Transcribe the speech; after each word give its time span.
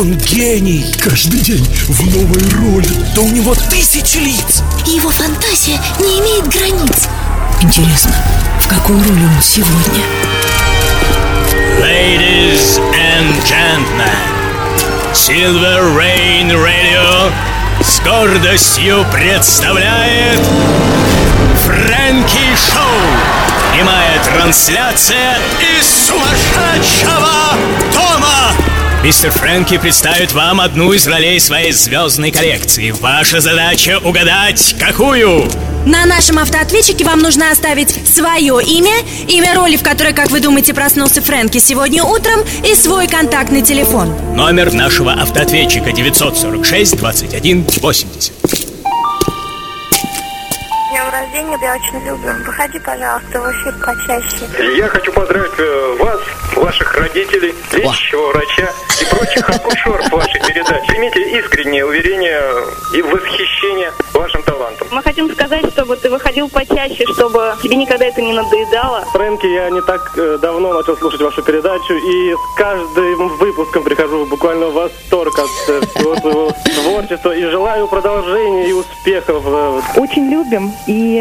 Он 0.00 0.16
гений! 0.16 0.82
Каждый 0.98 1.40
день 1.40 1.68
в 1.86 2.16
новой 2.16 2.42
роли, 2.54 2.88
да 3.14 3.20
у 3.20 3.28
него 3.28 3.54
тысячи 3.54 4.16
лиц! 4.16 4.62
И 4.86 4.92
его 4.92 5.10
фантазия 5.10 5.78
не 5.98 6.20
имеет 6.20 6.48
границ 6.48 7.06
Интересно, 7.60 8.14
в 8.62 8.66
какой 8.66 8.96
роли 8.96 9.24
он 9.24 9.42
сегодня? 9.42 10.02
Ladies 11.82 12.80
and 12.94 13.30
gentlemen, 13.44 14.08
Silver 15.12 15.94
Rain 15.94 16.48
Radio 16.48 17.30
с 17.82 18.00
гордостью 18.00 19.04
представляет 19.12 20.40
Фрэнки 21.66 22.56
Шоу. 22.56 23.74
Прямая 23.74 24.18
трансляция 24.24 25.36
из 25.78 26.06
сумасшедшего 26.06 27.28
дома. 27.92 28.79
Мистер 29.02 29.30
Фрэнки 29.30 29.78
представит 29.78 30.34
вам 30.34 30.60
одну 30.60 30.92
из 30.92 31.08
ролей 31.08 31.40
своей 31.40 31.72
звездной 31.72 32.30
коллекции. 32.30 32.90
Ваша 32.90 33.40
задача 33.40 33.98
угадать, 34.04 34.76
какую? 34.78 35.48
На 35.86 36.04
нашем 36.04 36.38
автоответчике 36.38 37.06
вам 37.06 37.20
нужно 37.20 37.50
оставить 37.50 37.96
свое 38.06 38.62
имя, 38.62 38.92
имя 39.26 39.54
роли, 39.54 39.76
в 39.76 39.82
которой, 39.82 40.12
как 40.12 40.30
вы 40.30 40.40
думаете, 40.40 40.74
проснулся 40.74 41.22
Фрэнки 41.22 41.56
сегодня 41.56 42.04
утром, 42.04 42.40
и 42.62 42.74
свой 42.74 43.08
контактный 43.08 43.62
телефон. 43.62 44.14
Номер 44.34 44.74
нашего 44.74 45.14
автоответчика 45.14 45.92
946 45.92 46.98
21 46.98 47.66
80. 47.80 48.32
Рождения, 51.30 51.58
я 51.62 51.74
очень 51.74 52.04
люблю. 52.04 52.32
Выходи, 52.44 52.78
пожалуйста, 52.80 53.40
в 53.40 53.52
эфир 53.52 53.74
почаще. 53.84 54.76
Я 54.76 54.88
хочу 54.88 55.12
поздравить 55.12 55.52
э, 55.58 55.96
вас, 56.00 56.20
ваших 56.56 56.96
родителей, 56.96 57.54
лечащего 57.72 58.32
врача 58.32 58.68
и 59.00 59.04
прочих 59.14 59.48
акушеров 59.48 60.10
вашей 60.10 60.40
передачи. 60.40 60.86
Примите 60.88 61.38
искреннее 61.38 61.86
уверение 61.86 62.40
и 62.94 63.02
восхищение 63.02 63.92
вашим 64.12 64.42
талантом. 64.42 64.88
Мы 64.90 65.02
хотим 65.02 65.32
сказать, 65.32 65.70
чтобы 65.72 65.96
ты 65.96 66.10
выходил 66.10 66.48
почаще, 66.48 67.04
чтобы 67.14 67.54
тебе 67.62 67.76
никогда 67.76 68.06
это 68.06 68.20
не 68.20 68.32
надоедало. 68.32 69.04
Фрэнки, 69.12 69.46
я 69.46 69.70
не 69.70 69.82
так 69.82 70.12
э, 70.16 70.38
давно 70.42 70.72
начал 70.72 70.96
слушать 70.96 71.20
вашу 71.20 71.42
передачу 71.42 71.94
и 71.94 72.34
с 72.34 72.56
каждым 72.56 73.28
выпуском 73.38 73.84
прихожу 73.84 74.26
буквально 74.26 74.66
в 74.66 74.74
восторг 74.74 75.38
от 75.38 75.68
э, 75.68 75.80
всего 75.94 76.16
своего 76.16 76.52
творчества 76.74 77.36
и 77.36 77.44
желаю 77.44 77.86
продолжения 77.86 78.68
и 78.68 78.72
успехов. 78.72 79.44
Очень 79.96 80.28
любим 80.28 80.72
и 80.88 81.19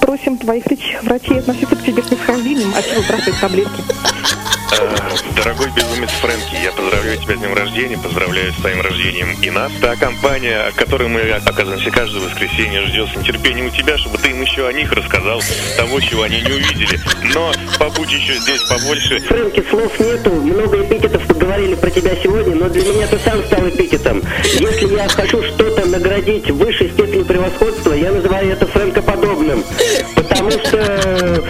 просим 0.00 0.36
твоих 0.38 0.66
лечащих 0.70 1.02
врачей 1.02 1.38
относиться 1.38 1.76
к 1.76 1.82
тебе 1.84 2.02
с 2.02 2.06
снисхождением, 2.08 2.72
от 2.74 2.84
чего 2.84 3.02
бросать 3.02 3.40
таблетки. 3.40 3.82
Э, 4.72 4.96
Дорогой 5.36 5.68
безумец 5.70 6.10
Фрэнки, 6.20 6.56
я 6.62 6.72
поздравляю 6.72 7.16
тебя 7.18 7.36
с 7.36 7.38
днем 7.38 7.54
рождения, 7.54 7.96
поздравляю 7.96 8.52
с 8.52 8.56
твоим 8.56 8.80
рождением 8.80 9.36
и 9.40 9.50
нас. 9.50 9.70
Та 9.80 9.96
компания, 9.96 10.72
которой 10.76 11.08
мы 11.08 11.20
оказываемся 11.30 11.90
каждое 11.90 12.20
воскресенье, 12.22 12.82
ждет 12.86 13.08
с 13.08 13.16
нетерпением 13.16 13.66
у 13.66 13.70
тебя, 13.70 13.96
чтобы 13.98 14.18
ты 14.18 14.30
им 14.30 14.42
еще 14.42 14.66
о 14.66 14.72
них 14.72 14.92
рассказал, 14.92 15.40
того, 15.76 16.00
чего 16.00 16.22
они 16.22 16.40
не 16.40 16.52
увидели. 16.52 16.98
Но 17.34 17.52
побудь 17.78 18.10
еще 18.10 18.34
здесь 18.34 18.62
побольше. 18.62 19.20
Фрэнки, 19.20 19.64
слов 19.70 19.98
нету, 20.00 20.30
много 20.32 20.82
эпитетов 20.82 21.26
поговорили 21.26 21.74
про 21.74 21.90
тебя 21.90 22.14
сегодня, 22.22 22.54
но 22.56 22.68
для 22.68 22.82
меня 22.82 23.06
ты 23.06 23.18
сам 23.20 23.42
стал 23.44 23.68
эпитетом. 23.68 24.22
Если 24.44 24.94
я 24.94 25.08
хочу 25.08 25.42
что-то 25.44 25.86
наградить 25.86 26.50
высшей 26.50 26.90
степени 26.90 27.07
превосходства, 27.24 27.92
я 27.92 28.12
называю 28.12 28.52
это 28.52 28.66
фрэнкоподобным. 28.66 29.64
Потому 30.14 30.50
что 30.50 31.44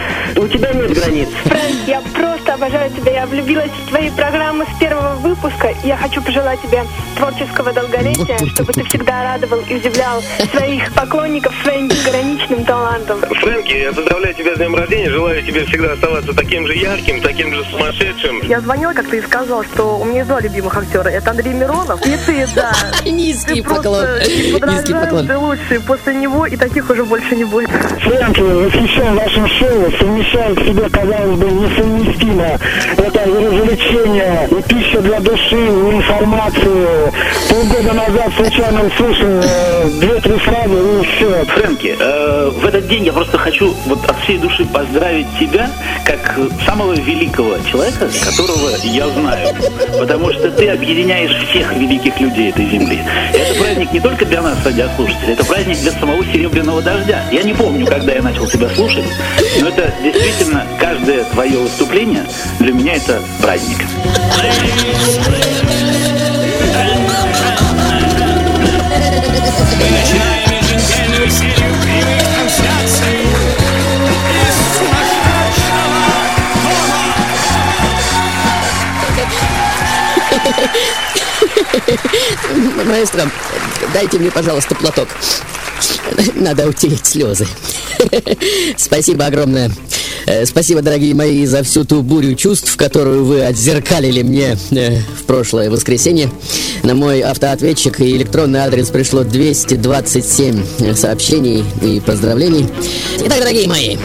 у 0.49 0.51
тебя 0.51 0.73
нет 0.73 0.93
границ. 0.93 1.29
Фрэнк, 1.45 1.77
я 1.87 2.01
просто 2.01 2.55
обожаю 2.55 2.91
тебя. 2.91 3.13
Я 3.13 3.27
влюбилась 3.27 3.71
в 3.71 3.89
твои 3.89 4.11
программы 4.11 4.65
с 4.65 4.81
первого 4.81 5.15
выпуска. 5.17 5.75
Я 5.85 5.97
хочу 5.97 6.23
пожелать 6.23 6.61
тебе 6.63 6.85
творческого 7.17 7.73
долголетия, 7.73 8.39
чтобы 8.55 8.73
ты 8.73 8.83
всегда 8.85 9.35
радовал 9.35 9.61
и 9.69 9.75
удивлял 9.75 10.23
своих 10.53 10.93
поклонников 10.95 11.53
своим 11.63 11.89
безграничным 11.89 12.65
талантом. 12.65 13.21
Фрэнки, 13.21 13.73
я 13.75 13.93
поздравляю 13.93 14.35
тебя 14.35 14.55
с 14.55 14.59
днем 14.59 14.75
рождения, 14.75 15.11
желаю 15.11 15.43
тебе 15.43 15.65
всегда 15.67 15.93
оставаться 15.93 16.33
таким 16.33 16.67
же 16.67 16.75
ярким, 16.75 17.21
таким 17.21 17.55
же 17.55 17.65
сумасшедшим. 17.65 18.43
Я 18.45 18.61
звонила 18.61 18.93
как-то 18.93 19.17
и 19.17 19.21
сказала, 19.21 19.65
что 19.65 19.99
у 19.99 20.05
меня 20.05 20.19
есть 20.19 20.29
два 20.29 20.41
любимых 20.41 20.77
актера. 20.77 21.09
Это 21.09 21.31
Андрей 21.31 21.53
Миронов 21.53 22.05
и 22.07 22.17
ты, 22.25 22.47
да. 22.55 22.73
Низкий 23.05 23.57
Ты 23.57 23.63
просто 23.63 23.83
поклон. 23.83 24.75
Низкий 24.75 24.95
поклон. 24.95 25.27
ты 25.27 25.37
лучший. 25.37 25.81
После 25.81 26.15
него 26.15 26.47
и 26.47 26.57
таких 26.57 26.89
уже 26.89 27.05
больше 27.05 27.37
не 27.37 27.45
будет. 27.45 27.71
Фрэнки, 27.71 28.41
восхищен 28.41 29.15
вашим 29.15 29.47
шоу, 29.47 29.91
в 30.55 30.67
себе, 30.67 30.89
казалось 30.89 31.39
бы, 31.39 31.47
несовместимо. 31.51 32.59
Это 32.97 33.25
развлечение, 33.25 34.49
и 34.51 34.63
пища 34.63 35.01
для 35.01 35.21
души, 35.21 35.57
и 35.57 35.97
информацию. 35.97 37.13
Полгода 37.49 37.93
назад 37.93 38.33
случайно 38.37 38.85
услышал 38.87 39.29
э, 39.43 39.91
две-три 40.01 40.33
фразы, 40.39 40.75
и 40.75 41.07
все. 41.07 41.45
Фрэнки, 41.45 41.97
э, 41.99 42.51
в 42.51 42.67
этот 42.67 42.89
день 42.89 43.05
я 43.05 43.13
просто 43.13 43.39
хочу 43.39 43.75
вот 43.87 44.05
от 44.09 44.19
всей 44.21 44.39
души 44.39 44.65
поздравить 44.67 45.27
тебя 45.39 45.71
как 46.05 46.39
самого 46.65 46.93
великого 46.95 47.57
человека, 47.71 48.09
которого 48.25 48.71
я 48.85 49.09
знаю. 49.09 49.49
Потому 49.99 50.33
что 50.33 50.51
ты 50.51 50.69
объединяешь 50.69 51.35
всех 51.49 51.73
великих 51.75 52.19
людей 52.21 52.51
этой 52.51 52.67
земли. 52.67 53.01
Это 53.33 53.61
праздник 53.61 53.93
не 53.93 54.01
только 54.01 54.25
для 54.25 54.43
нас, 54.43 54.59
радиослушателей, 54.65 55.33
это 55.35 55.45
праздник 55.45 55.79
для 55.79 55.93
самого 55.93 56.25
Серебряного 56.33 56.83
Дождя. 56.83 57.23
Я 57.33 57.43
не 57.43 57.55
помню, 57.55 57.87
когда 57.87 58.13
я 58.13 58.23
начал 58.23 58.47
тебя 58.47 58.69
слушать, 58.71 59.05
но 59.61 59.69
это 59.69 59.93
действительно 60.03 60.28
каждое 60.79 61.25
твое 61.25 61.59
выступление 61.59 62.27
для 62.59 62.73
меня 62.73 62.95
это 62.95 63.23
праздник. 63.41 63.79
Начинаем 69.91 70.49
Маэстро, 82.87 83.31
дайте 83.93 84.19
мне, 84.19 84.31
пожалуйста, 84.31 84.75
платок. 84.75 85.09
Надо 86.35 86.67
утереть 86.67 87.07
слезы. 87.07 87.47
Спасибо 88.77 89.27
огромное. 89.27 89.71
Э, 90.29 90.45
Спасибо, 90.45 90.83
дорогие 90.83 91.15
мои, 91.15 91.47
за 91.47 91.63
всю 91.63 91.87
ту 91.87 92.03
бурю 92.03 92.35
чувств, 92.35 92.77
которую 92.77 93.25
вы 93.25 93.43
отзеркалили 93.43 94.21
мне 94.21 94.59
э, 94.73 94.99
в 94.99 95.25
прошлое 95.25 95.71
воскресенье. 95.71 96.31
На 96.83 96.95
мой 96.95 97.23
автоответчик 97.23 97.99
и 98.01 98.15
электронный 98.15 98.61
адрес 98.61 98.91
пришло 98.91 99.25
227 99.25 100.95
сообщений 100.95 101.65
и 101.81 102.01
поздравлений. 102.01 102.69
Итак, 103.25 103.39
дорогие 103.39 103.67
мои, 103.67 103.97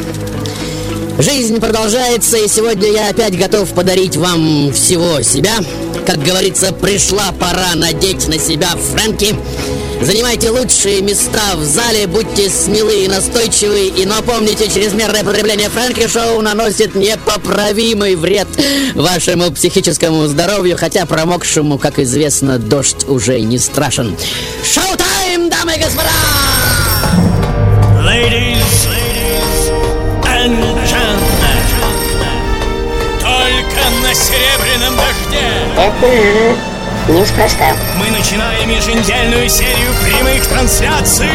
Жизнь 1.19 1.59
продолжается, 1.59 2.37
и 2.37 2.47
сегодня 2.47 2.89
я 2.91 3.09
опять 3.09 3.37
готов 3.37 3.69
подарить 3.73 4.15
вам 4.15 4.71
всего 4.73 5.21
себя. 5.21 5.57
Как 6.07 6.23
говорится, 6.23 6.73
пришла 6.73 7.31
пора 7.39 7.75
надеть 7.75 8.27
на 8.27 8.39
себя 8.39 8.69
Фрэнки. 8.69 9.35
Занимайте 10.03 10.49
лучшие 10.49 11.01
места 11.01 11.55
в 11.55 11.63
зале, 11.63 12.07
будьте 12.07 12.49
смелы 12.49 13.05
и 13.05 13.07
настойчивы, 13.07 13.87
и 13.87 14.05
напомните, 14.05 14.67
чрезмерное 14.67 15.23
потребление 15.23 15.69
Фрэнки 15.69 16.09
Шоу 16.09 16.41
наносит 16.41 16.93
непоправимый 16.93 18.15
вред 18.15 18.49
вашему 18.95 19.49
психическому 19.51 20.27
здоровью, 20.27 20.75
хотя 20.77 21.05
промокшему, 21.05 21.77
как 21.77 21.99
известно, 21.99 22.59
дождь 22.59 23.05
уже 23.07 23.39
не 23.39 23.57
страшен. 23.57 24.13
Шоу-тайм, 24.65 25.49
дамы 25.49 25.75
и 25.75 25.79
господа! 25.79 26.09
Ladies 28.05 28.89
and 30.25 30.57
gentlemen, 30.85 31.63
только 33.21 33.89
на 34.01 34.13
серебряном 34.13 34.97
дожде 34.97 35.47
Это 35.77 36.72
неспроста 37.09 37.75
мы 37.97 38.09
начинаем 38.11 38.69
еженедельную 38.69 39.49
серию 39.49 39.93
прямых 40.03 40.47
трансляций 40.47 41.27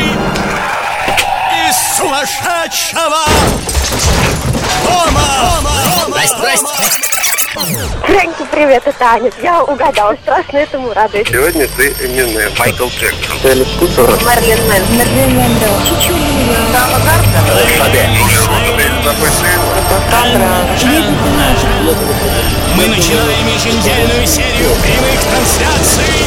из 1.69 1.97
сумасшедшего. 1.97 3.25
Здрасте, 6.07 6.37
здрасте. 6.37 7.09
Фрэнки, 8.07 8.45
привет, 8.51 8.83
это 8.87 9.05
Аня. 9.05 9.31
Я 9.43 9.63
угадала, 9.63 10.17
страшно 10.23 10.59
этому 10.59 10.93
радуюсь. 10.93 11.29
Сегодня 11.29 11.67
ты 11.77 11.95
именно 12.03 12.51
Майкл 12.59 12.87
Джексон. 12.87 13.37
Марлен 14.25 14.69
Мэн. 14.69 14.83
Марлен 14.97 15.37
Мэндо. 15.37 15.67
Чичулина. 15.85 16.59
Дама 16.73 16.99
Мы 22.77 22.87
начинаем 22.87 23.47
еженедельную 23.49 24.27
серию 24.27 24.75
прямых 24.83 25.21
трансляций 25.25 26.27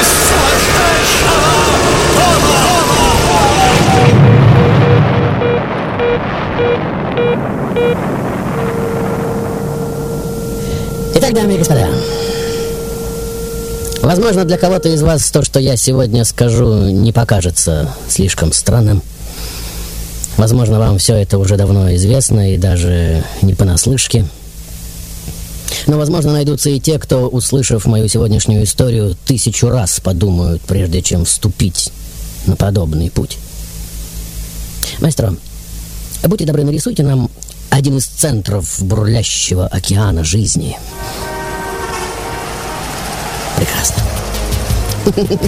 из 0.00 0.08
сумасшедшего 0.28 1.60
Итак, 11.14 11.34
дамы 11.34 11.54
и 11.54 11.58
господа, 11.58 11.88
Возможно, 14.02 14.44
для 14.46 14.56
кого-то 14.56 14.88
из 14.88 15.02
вас 15.02 15.30
то, 15.30 15.42
что 15.42 15.60
я 15.60 15.76
сегодня 15.76 16.24
скажу, 16.24 16.88
не 16.88 17.12
покажется 17.12 17.94
слишком 18.08 18.52
странным. 18.52 19.02
Возможно, 20.38 20.78
вам 20.78 20.96
все 20.96 21.16
это 21.16 21.36
уже 21.36 21.56
давно 21.56 21.94
известно 21.94 22.54
и 22.54 22.56
даже 22.56 23.22
не 23.42 23.54
понаслышке. 23.54 24.24
Но, 25.86 25.98
возможно, 25.98 26.32
найдутся 26.32 26.70
и 26.70 26.80
те, 26.80 26.98
кто, 26.98 27.28
услышав 27.28 27.84
мою 27.84 28.08
сегодняшнюю 28.08 28.64
историю, 28.64 29.16
тысячу 29.26 29.68
раз 29.68 30.00
подумают, 30.00 30.62
прежде 30.62 31.02
чем 31.02 31.26
вступить 31.26 31.92
на 32.46 32.56
подобный 32.56 33.10
путь. 33.10 33.36
Маэстро, 35.00 35.34
будьте 36.28 36.44
добры, 36.44 36.64
нарисуйте 36.64 37.02
нам 37.02 37.30
один 37.70 37.96
из 37.96 38.06
центров 38.06 38.82
бурлящего 38.82 39.66
океана 39.66 40.24
жизни. 40.24 40.76
Прекрасно. 43.56 44.02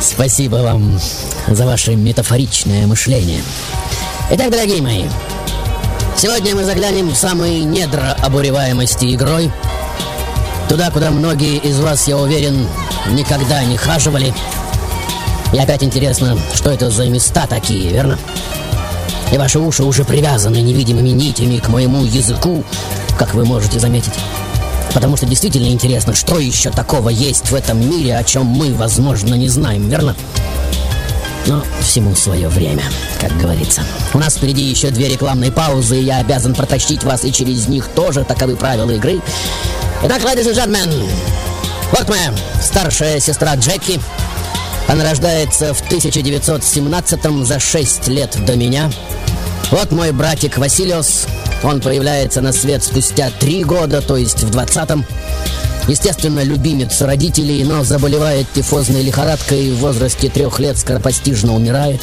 Спасибо 0.00 0.56
вам 0.56 0.98
за 1.48 1.66
ваше 1.66 1.94
метафоричное 1.94 2.86
мышление. 2.86 3.42
Итак, 4.30 4.50
дорогие 4.50 4.80
мои, 4.80 5.04
сегодня 6.16 6.54
мы 6.54 6.64
заглянем 6.64 7.10
в 7.10 7.16
самые 7.16 7.64
недра 7.64 8.16
обуреваемости 8.22 9.14
игрой. 9.14 9.50
Туда, 10.68 10.90
куда 10.90 11.10
многие 11.10 11.58
из 11.58 11.80
вас, 11.80 12.06
я 12.06 12.16
уверен, 12.16 12.66
никогда 13.10 13.64
не 13.64 13.76
хаживали. 13.76 14.32
И 15.52 15.58
опять 15.58 15.82
интересно, 15.82 16.38
что 16.54 16.70
это 16.70 16.90
за 16.90 17.08
места 17.08 17.46
такие, 17.46 17.90
верно? 17.90 18.18
И 19.32 19.38
ваши 19.38 19.58
уши 19.58 19.84
уже 19.84 20.04
привязаны 20.04 20.56
невидимыми 20.56 21.10
нитями 21.10 21.58
к 21.58 21.68
моему 21.68 22.04
языку, 22.04 22.64
как 23.18 23.34
вы 23.34 23.44
можете 23.44 23.78
заметить. 23.78 24.14
Потому 24.92 25.16
что 25.16 25.26
действительно 25.26 25.68
интересно, 25.68 26.14
что 26.14 26.38
еще 26.38 26.70
такого 26.70 27.10
есть 27.10 27.50
в 27.50 27.54
этом 27.54 27.80
мире, 27.80 28.16
о 28.16 28.24
чем 28.24 28.46
мы, 28.46 28.74
возможно, 28.74 29.34
не 29.34 29.48
знаем, 29.48 29.88
верно? 29.88 30.16
Но 31.46 31.62
всему 31.80 32.14
свое 32.14 32.48
время, 32.48 32.82
как 33.20 33.36
говорится. 33.38 33.82
У 34.12 34.18
нас 34.18 34.34
впереди 34.36 34.62
еще 34.62 34.90
две 34.90 35.08
рекламные 35.08 35.52
паузы, 35.52 35.98
и 35.98 36.04
я 36.04 36.18
обязан 36.18 36.54
протащить 36.54 37.04
вас 37.04 37.24
и 37.24 37.32
через 37.32 37.68
них 37.68 37.88
тоже, 37.88 38.24
таковы 38.24 38.56
правила 38.56 38.90
игры. 38.90 39.20
Итак, 40.02 40.22
ladies 40.22 40.52
and 40.52 40.54
gentlemen, 40.54 41.08
вот 41.92 42.08
моя 42.08 42.34
старшая 42.62 43.20
сестра 43.20 43.54
Джеки. 43.54 44.00
Она 44.88 45.04
рождается 45.04 45.72
в 45.72 45.80
1917 45.82 47.46
за 47.46 47.60
6 47.60 48.08
лет 48.08 48.36
до 48.44 48.56
меня. 48.56 48.90
Вот 49.70 49.92
мой 49.92 50.10
братик 50.10 50.58
Василиос. 50.58 51.26
Он 51.62 51.80
появляется 51.80 52.40
на 52.40 52.52
свет 52.52 52.82
спустя 52.82 53.30
три 53.38 53.62
года, 53.62 54.02
то 54.02 54.16
есть 54.16 54.42
в 54.42 54.50
20-м. 54.50 55.04
Естественно, 55.86 56.42
любимец 56.42 57.00
родителей, 57.02 57.62
но 57.62 57.84
заболевает 57.84 58.46
тифозной 58.52 59.02
лихорадкой 59.02 59.70
в 59.70 59.78
возрасте 59.78 60.28
трех 60.28 60.58
лет 60.58 60.76
скоропостижно 60.76 61.54
умирает. 61.54 62.00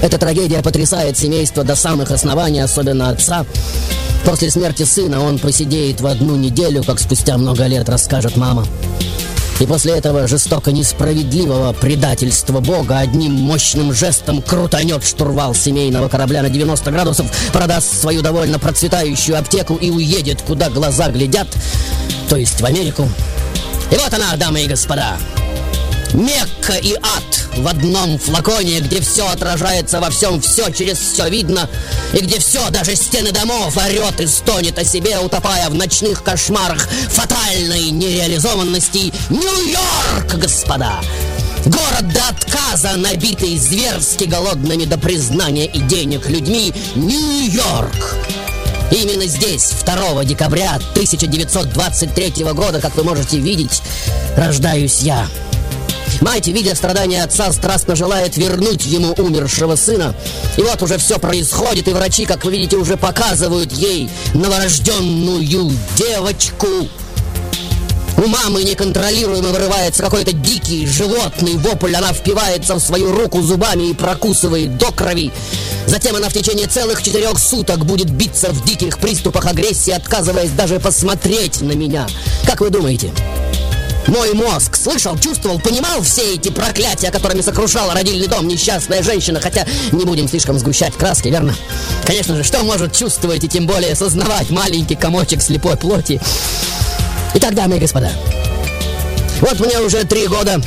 Эта 0.00 0.16
трагедия 0.18 0.62
потрясает 0.62 1.18
семейство 1.18 1.64
до 1.64 1.74
самых 1.74 2.12
оснований, 2.12 2.60
особенно 2.60 3.10
отца. 3.10 3.44
После 4.24 4.50
смерти 4.50 4.84
сына 4.84 5.20
он 5.20 5.38
посидеет 5.38 6.00
в 6.00 6.06
одну 6.06 6.36
неделю, 6.36 6.84
как 6.84 7.00
спустя 7.00 7.36
много 7.36 7.66
лет 7.66 7.88
расскажет 7.88 8.36
мама. 8.36 8.64
И 9.60 9.66
после 9.66 9.92
этого 9.92 10.26
жестоко 10.26 10.72
несправедливого 10.72 11.74
предательства 11.74 12.60
Бога 12.60 12.98
одним 12.98 13.32
мощным 13.32 13.92
жестом 13.92 14.40
крутанет 14.40 15.04
штурвал 15.04 15.54
семейного 15.54 16.08
корабля 16.08 16.42
на 16.42 16.48
90 16.48 16.90
градусов, 16.90 17.26
продаст 17.52 18.00
свою 18.00 18.22
довольно 18.22 18.58
процветающую 18.58 19.38
аптеку 19.38 19.76
и 19.76 19.90
уедет, 19.90 20.40
куда 20.40 20.70
глаза 20.70 21.10
глядят, 21.10 21.48
то 22.30 22.36
есть 22.36 22.60
в 22.60 22.64
Америку. 22.64 23.06
И 23.90 23.96
вот 23.96 24.14
она, 24.14 24.34
дамы 24.36 24.62
и 24.62 24.66
господа, 24.66 25.18
Мекка 26.14 26.74
и 26.74 26.94
ад 26.94 27.40
в 27.56 27.68
одном 27.68 28.18
флаконе, 28.18 28.80
где 28.80 29.00
все 29.00 29.28
отражается 29.28 30.00
во 30.00 30.10
всем, 30.10 30.40
все 30.40 30.70
через 30.70 30.98
все 30.98 31.28
видно, 31.28 31.68
и 32.12 32.18
где 32.18 32.38
все, 32.38 32.68
даже 32.70 32.96
стены 32.96 33.32
домов, 33.32 33.76
орет 33.76 34.20
и 34.20 34.26
стонет 34.26 34.78
о 34.78 34.84
себе, 34.84 35.18
утопая 35.18 35.68
в 35.68 35.74
ночных 35.74 36.22
кошмарах 36.22 36.88
фатальной 37.10 37.90
нереализованности. 37.90 39.12
Нью-Йорк, 39.30 40.34
господа! 40.36 41.00
Город 41.66 42.12
до 42.12 42.28
отказа, 42.28 42.96
набитый 42.96 43.56
зверски 43.58 44.24
голодными 44.24 44.86
до 44.86 44.98
признания 44.98 45.66
и 45.66 45.78
денег 45.80 46.28
людьми. 46.28 46.72
Нью-Йорк! 46.94 48.16
Именно 48.90 49.26
здесь, 49.26 49.70
2 49.84 50.24
декабря 50.24 50.74
1923 50.94 52.44
года, 52.54 52.80
как 52.80 52.96
вы 52.96 53.04
можете 53.04 53.38
видеть, 53.38 53.82
рождаюсь 54.36 55.00
я. 55.00 55.28
Мать, 56.20 56.46
видя 56.48 56.74
страдания 56.74 57.22
отца, 57.22 57.52
страстно 57.52 57.96
желает 57.96 58.36
вернуть 58.36 58.84
ему 58.86 59.12
умершего 59.12 59.76
сына. 59.76 60.14
И 60.56 60.62
вот 60.62 60.82
уже 60.82 60.98
все 60.98 61.18
происходит, 61.18 61.88
и 61.88 61.92
врачи, 61.92 62.26
как 62.26 62.44
вы 62.44 62.52
видите, 62.52 62.76
уже 62.76 62.96
показывают 62.96 63.72
ей 63.72 64.10
новорожденную 64.34 65.72
девочку. 65.96 66.66
У 68.22 68.26
мамы 68.26 68.62
неконтролируемо 68.64 69.48
вырывается 69.48 70.02
какой-то 70.02 70.32
дикий 70.32 70.86
животный 70.86 71.56
вопль. 71.56 71.94
Она 71.94 72.12
впивается 72.12 72.74
в 72.74 72.80
свою 72.80 73.12
руку 73.12 73.40
зубами 73.40 73.90
и 73.90 73.94
прокусывает 73.94 74.76
до 74.76 74.92
крови. 74.92 75.32
Затем 75.86 76.16
она 76.16 76.28
в 76.28 76.34
течение 76.34 76.66
целых 76.66 77.02
четырех 77.02 77.38
суток 77.38 77.86
будет 77.86 78.10
биться 78.10 78.50
в 78.50 78.62
диких 78.64 78.98
приступах 78.98 79.46
агрессии, 79.46 79.92
отказываясь 79.92 80.50
даже 80.50 80.78
посмотреть 80.80 81.62
на 81.62 81.72
меня. 81.72 82.06
Как 82.46 82.60
вы 82.60 82.68
думаете? 82.68 83.10
Мой 84.06 84.32
мозг 84.34 84.76
слышал, 84.76 85.18
чувствовал, 85.18 85.60
понимал 85.60 86.02
все 86.02 86.34
эти 86.34 86.50
проклятия, 86.50 87.10
которыми 87.10 87.42
сокрушала 87.42 87.94
родильный 87.94 88.26
дом 88.26 88.48
несчастная 88.48 89.02
женщина, 89.02 89.40
хотя 89.40 89.66
не 89.92 90.04
будем 90.04 90.28
слишком 90.28 90.58
сгущать 90.58 90.94
краски, 90.94 91.28
верно? 91.28 91.54
Конечно 92.04 92.36
же, 92.36 92.42
что 92.42 92.62
может 92.62 92.94
чувствовать 92.94 93.44
и 93.44 93.48
тем 93.48 93.66
более 93.66 93.92
осознавать 93.92 94.50
маленький 94.50 94.96
комочек 94.96 95.42
слепой 95.42 95.76
плоти? 95.76 96.20
Итак, 97.34 97.54
дамы 97.54 97.76
и 97.76 97.80
господа, 97.80 98.10
вот 99.40 99.60
мне 99.60 99.78
уже 99.80 100.04
три 100.04 100.26
года, 100.26 100.60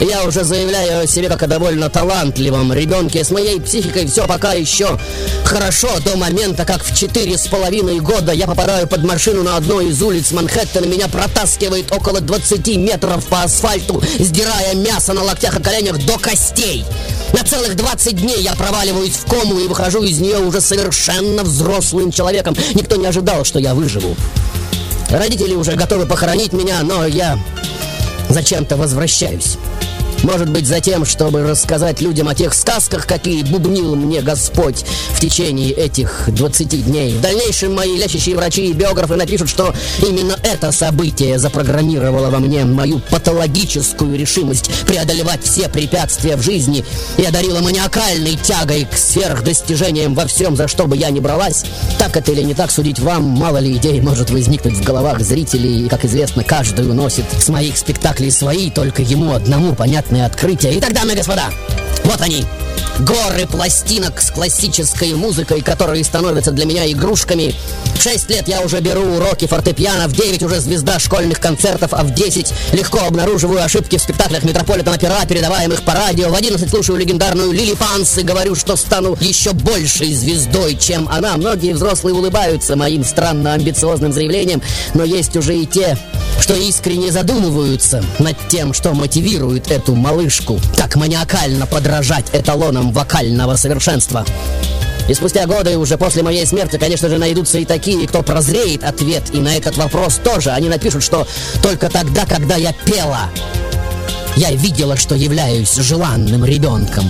я 0.00 0.24
уже 0.24 0.44
заявляю 0.44 1.02
о 1.02 1.06
себе 1.06 1.28
как 1.28 1.42
о 1.42 1.46
довольно 1.46 1.88
талантливом 1.88 2.72
ребенке. 2.72 3.24
С 3.24 3.30
моей 3.30 3.60
психикой 3.60 4.06
все 4.06 4.26
пока 4.26 4.52
еще 4.52 4.98
хорошо 5.44 5.88
до 6.04 6.16
момента, 6.16 6.64
как 6.64 6.84
в 6.84 6.94
четыре 6.94 7.38
с 7.38 7.46
половиной 7.46 8.00
года 8.00 8.32
я 8.32 8.46
попадаю 8.46 8.86
под 8.86 9.04
машину 9.04 9.42
на 9.42 9.56
одной 9.56 9.88
из 9.88 10.02
улиц 10.02 10.32
Манхэттена. 10.32 10.86
Меня 10.86 11.08
протаскивает 11.08 11.90
около 11.92 12.20
20 12.20 12.76
метров 12.76 13.24
по 13.26 13.42
асфальту, 13.42 14.02
сдирая 14.18 14.74
мясо 14.74 15.12
на 15.12 15.22
локтях 15.22 15.58
и 15.58 15.62
коленях 15.62 16.04
до 16.04 16.18
костей. 16.18 16.84
На 17.32 17.42
целых 17.42 17.74
20 17.74 18.20
дней 18.20 18.42
я 18.42 18.54
проваливаюсь 18.54 19.16
в 19.16 19.24
кому 19.26 19.58
и 19.58 19.66
выхожу 19.66 20.02
из 20.02 20.18
нее 20.18 20.38
уже 20.38 20.60
совершенно 20.60 21.42
взрослым 21.42 22.12
человеком. 22.12 22.54
Никто 22.74 22.96
не 22.96 23.06
ожидал, 23.06 23.44
что 23.44 23.58
я 23.58 23.74
выживу. 23.74 24.14
Родители 25.08 25.54
уже 25.54 25.72
готовы 25.72 26.04
похоронить 26.04 26.52
меня, 26.52 26.82
но 26.82 27.06
я 27.06 27.38
зачем-то 28.28 28.76
возвращаюсь. 28.76 29.58
Может 30.26 30.50
быть, 30.50 30.66
за 30.66 30.80
тем, 30.80 31.04
чтобы 31.04 31.44
рассказать 31.44 32.00
людям 32.00 32.26
о 32.26 32.34
тех 32.34 32.52
сказках, 32.52 33.06
какие 33.06 33.44
бубнил 33.44 33.94
мне 33.94 34.22
Господь 34.22 34.84
в 35.12 35.20
течение 35.20 35.70
этих 35.70 36.24
20 36.26 36.84
дней. 36.84 37.14
В 37.14 37.20
дальнейшем 37.20 37.76
мои 37.76 37.96
лечащие 37.96 38.34
врачи 38.34 38.66
и 38.66 38.72
биографы 38.72 39.14
напишут, 39.14 39.48
что 39.48 39.72
именно 40.02 40.36
это 40.42 40.72
событие 40.72 41.38
запрограммировало 41.38 42.30
во 42.30 42.40
мне 42.40 42.64
мою 42.64 42.98
патологическую 43.08 44.18
решимость 44.18 44.68
преодолевать 44.84 45.44
все 45.44 45.68
препятствия 45.68 46.34
в 46.34 46.42
жизни 46.42 46.84
и 47.18 47.24
одарило 47.24 47.60
маниакальной 47.60 48.34
тягой 48.34 48.88
к 48.90 48.98
сверхдостижениям 48.98 50.16
во 50.16 50.26
всем, 50.26 50.56
за 50.56 50.66
что 50.66 50.88
бы 50.88 50.96
я 50.96 51.10
ни 51.10 51.20
бралась. 51.20 51.64
Так 52.00 52.16
это 52.16 52.32
или 52.32 52.42
не 52.42 52.54
так, 52.54 52.72
судить 52.72 52.98
вам, 52.98 53.22
мало 53.22 53.58
ли 53.58 53.76
идей 53.76 54.00
может 54.00 54.30
возникнуть 54.30 54.74
в 54.74 54.82
головах 54.82 55.20
зрителей, 55.20 55.86
и, 55.86 55.88
как 55.88 56.04
известно, 56.04 56.42
каждый 56.42 56.90
уносит 56.90 57.26
с 57.38 57.48
моих 57.48 57.76
спектаклей 57.76 58.32
свои, 58.32 58.72
только 58.72 59.02
ему 59.02 59.32
одному 59.32 59.76
понятные 60.16 60.24
открытия. 60.24 60.78
Итак, 60.78 60.92
дамы 60.92 61.12
и 61.12 61.16
господа, 61.16 61.50
вот 62.04 62.20
они, 62.20 62.44
горы 63.00 63.46
пластинок 63.46 64.20
с 64.20 64.30
классической 64.30 65.12
музыкой, 65.14 65.60
которые 65.60 66.04
становятся 66.04 66.50
для 66.50 66.64
меня 66.64 66.90
игрушками. 66.90 67.54
В 67.94 68.02
6 68.02 68.30
лет 68.30 68.48
я 68.48 68.60
уже 68.60 68.80
беру 68.80 69.02
уроки 69.02 69.46
фортепиано, 69.46 70.08
в 70.08 70.12
9 70.12 70.42
уже 70.42 70.60
звезда 70.60 70.98
школьных 70.98 71.40
концертов, 71.40 71.92
а 71.92 72.02
в 72.02 72.14
10 72.14 72.52
легко 72.72 73.00
обнаруживаю 73.06 73.62
ошибки 73.62 73.96
в 73.96 74.02
спектаклях 74.02 74.44
Метрополитен 74.44 74.92
опера, 74.92 75.26
передаваемых 75.26 75.82
по 75.82 75.92
радио. 75.92 76.28
В 76.28 76.34
11 76.34 76.68
слушаю 76.68 76.98
легендарную 76.98 77.52
Лили 77.52 77.74
Панс 77.74 78.16
и 78.18 78.22
говорю, 78.22 78.54
что 78.54 78.76
стану 78.76 79.16
еще 79.20 79.52
большей 79.52 80.12
звездой, 80.14 80.76
чем 80.76 81.08
она. 81.08 81.36
Многие 81.36 81.72
взрослые 81.72 82.14
улыбаются 82.14 82.76
моим 82.76 83.04
странно 83.04 83.54
амбициозным 83.54 84.12
заявлением, 84.12 84.62
но 84.94 85.04
есть 85.04 85.36
уже 85.36 85.56
и 85.56 85.66
те, 85.66 85.98
что 86.40 86.54
искренне 86.54 87.10
задумываются 87.10 88.04
над 88.18 88.36
тем, 88.48 88.72
что 88.72 88.94
мотивирует 88.94 89.70
эту 89.70 89.94
малышку 89.94 90.60
так 90.76 90.96
маниакально 90.96 91.66
подражать 91.66 92.26
эталонам 92.32 92.85
вокального 92.92 93.56
совершенства. 93.56 94.24
И 95.08 95.14
спустя 95.14 95.46
годы, 95.46 95.78
уже 95.78 95.96
после 95.98 96.22
моей 96.22 96.44
смерти, 96.46 96.78
конечно 96.78 97.08
же, 97.08 97.18
найдутся 97.18 97.58
и 97.58 97.64
такие, 97.64 98.08
кто 98.08 98.22
прозреет 98.22 98.82
ответ 98.82 99.22
и 99.32 99.38
на 99.38 99.56
этот 99.56 99.76
вопрос 99.76 100.20
тоже. 100.22 100.50
Они 100.50 100.68
напишут, 100.68 101.04
что 101.04 101.26
только 101.62 101.88
тогда, 101.88 102.26
когда 102.26 102.56
я 102.56 102.72
пела, 102.72 103.30
я 104.36 104.50
видела, 104.50 104.96
что 104.96 105.14
являюсь 105.14 105.74
желанным 105.74 106.44
ребенком 106.44 107.04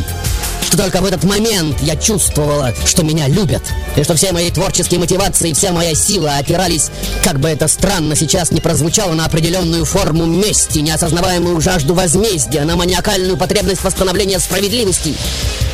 что 0.77 0.83
только 0.83 1.01
в 1.01 1.07
этот 1.07 1.25
момент 1.25 1.79
я 1.81 1.97
чувствовала, 1.97 2.75
что 2.85 3.03
меня 3.03 3.29
любят, 3.29 3.63
и 3.97 4.03
что 4.03 4.15
все 4.15 4.33
мои 4.33 4.51
творческие 4.51 5.01
мотивации, 5.01 5.55
вся 5.55 5.73
моя 5.73 5.95
сила 5.95 6.37
опирались, 6.37 6.91
как 7.25 7.41
бы 7.41 7.49
это 7.49 7.67
странно 7.67 8.15
сейчас 8.15 8.51
не 8.51 8.61
прозвучало, 8.61 9.15
на 9.15 9.25
определенную 9.25 9.87
форму 9.87 10.27
мести, 10.27 10.81
неосознаваемую 10.81 11.63
жажду 11.63 11.95
возмездия, 11.95 12.65
на 12.65 12.77
маниакальную 12.77 13.39
потребность 13.39 13.83
восстановления 13.85 14.39
справедливости. 14.39 15.15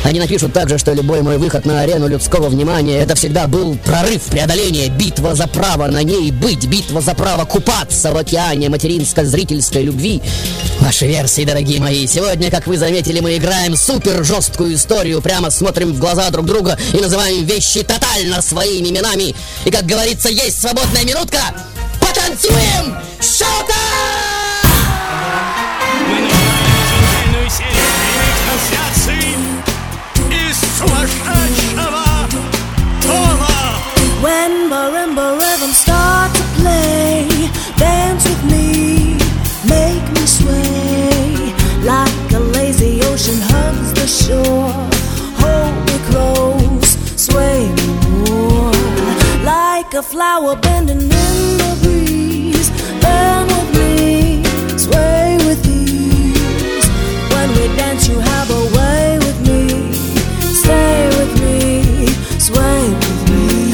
Они 0.05 0.19
напишут 0.19 0.53
также, 0.53 0.77
что 0.77 0.93
любой 0.93 1.21
мой 1.21 1.37
выход 1.37 1.65
на 1.65 1.81
арену 1.81 2.07
людского 2.07 2.49
внимания 2.49 2.99
это 2.99 3.15
всегда 3.15 3.47
был 3.47 3.75
прорыв, 3.75 4.23
преодоление, 4.23 4.89
битва 4.89 5.35
за 5.35 5.47
право 5.47 5.87
на 5.87 6.03
ней 6.03 6.31
быть, 6.31 6.65
битва 6.67 7.01
за 7.01 7.13
право 7.13 7.45
купаться 7.45 8.11
в 8.11 8.17
океане 8.17 8.69
материнско-зрительской 8.69 9.83
любви. 9.83 10.21
Ваши 10.79 11.07
версии, 11.07 11.45
дорогие 11.45 11.79
мои. 11.79 12.05
Сегодня, 12.07 12.51
как 12.51 12.67
вы 12.67 12.77
заметили, 12.77 13.21
мы 13.21 13.37
играем 13.37 13.77
супер 13.77 14.23
жесткую 14.25 14.75
историю, 14.75 14.92
прямо 15.21 15.49
смотрим 15.49 15.93
в 15.93 15.99
глаза 15.99 16.29
друг 16.29 16.45
друга 16.45 16.77
и 16.93 16.97
называем 16.97 17.45
вещи 17.45 17.83
тотально 17.83 18.41
своими 18.41 18.89
именами. 18.89 19.35
И, 19.65 19.71
как 19.71 19.85
говорится, 19.85 20.29
есть 20.29 20.61
свободная 20.61 21.03
минутка. 21.03 21.39
Потанцуем! 21.99 22.95
Шота! 23.19 23.92
A 50.03 50.05
flower 50.05 50.55
bending 50.55 51.01
in 51.01 51.09
the 51.61 51.71
breeze. 51.81 52.69
Bend 53.01 53.47
with 53.55 53.69
me, 53.79 54.43
sway 54.77 55.37
with 55.47 55.61
ease. 55.67 56.87
When 57.33 57.49
we 57.57 57.65
dance, 57.77 58.07
you 58.07 58.17
have 58.19 58.49
a 58.61 58.63
way 58.77 59.17
with 59.25 59.39
me. 59.49 59.61
Stay 60.61 60.97
with 61.17 61.33
me, 61.43 62.07
sway 62.39 62.81
with 63.01 63.21
me. 63.31 63.73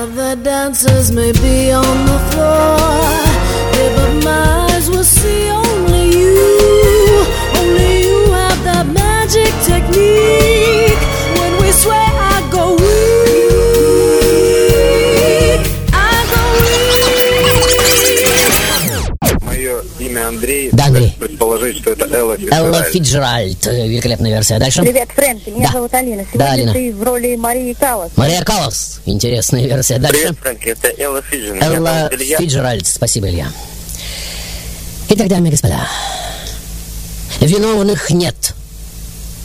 Other 0.00 0.36
dancers 0.36 1.12
may 1.12 1.32
be 1.32 1.72
on 1.72 1.96
the 2.10 2.18
floor, 2.30 2.83
что 21.84 21.92
это 21.92 22.06
Элла 22.16 22.36
Элла 22.50 22.82
Фиджеральд. 22.84 22.92
Фиджеральд. 22.92 23.66
Э, 23.66 23.86
Великолепная 23.88 24.30
версия. 24.30 24.58
Дальше. 24.58 24.80
Привет, 24.80 25.08
Фрэнки, 25.14 25.50
меня 25.50 25.66
Да. 25.66 25.72
зовут 25.74 25.92
Алина. 25.94 26.24
Да, 26.34 26.46
Сегодня 26.46 26.52
Алина. 26.52 26.72
ты 26.72 26.94
в 26.94 27.02
роли 27.02 27.36
Марии 27.36 27.72
Каллас. 27.74 28.10
Мария 28.16 28.42
Каллас. 28.42 29.00
Интересная 29.04 29.66
версия. 29.66 29.98
Дальше. 29.98 30.18
Привет, 30.20 30.38
Фрэнки, 30.40 30.68
это 30.68 30.88
Элла. 31.02 31.22
Меня 31.30 31.66
Элла. 31.66 32.10
Фиджеральд. 32.38 32.86
Спасибо, 32.86 33.28
Илья. 33.28 33.48
Итак, 35.10 35.28
дамы 35.28 35.48
и 35.48 35.50
господа, 35.50 35.86
виновных 37.40 38.10
нет. 38.10 38.54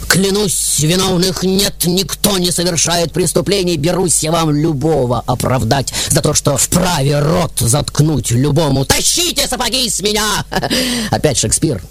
Клянусь, 0.08 0.80
виновных 0.80 1.44
нет, 1.44 1.86
никто 1.86 2.38
не 2.40 2.50
совершает 2.52 3.12
преступлений. 3.12 3.78
Берусь 3.78 4.24
я 4.24 4.32
вам 4.32 4.50
любого 4.56 5.22
оправдать 5.28 5.94
за 6.10 6.22
то, 6.22 6.34
что 6.34 6.58
вправе 6.58 7.20
рот 7.20 7.52
заткнуть 7.60 8.32
любому. 8.32 8.86
Тащите 8.86 9.48
сапоги 9.48 9.88
с 9.88 10.02
меня! 10.02 10.24
Опять 11.12 11.38
Шекспир. 11.38 11.84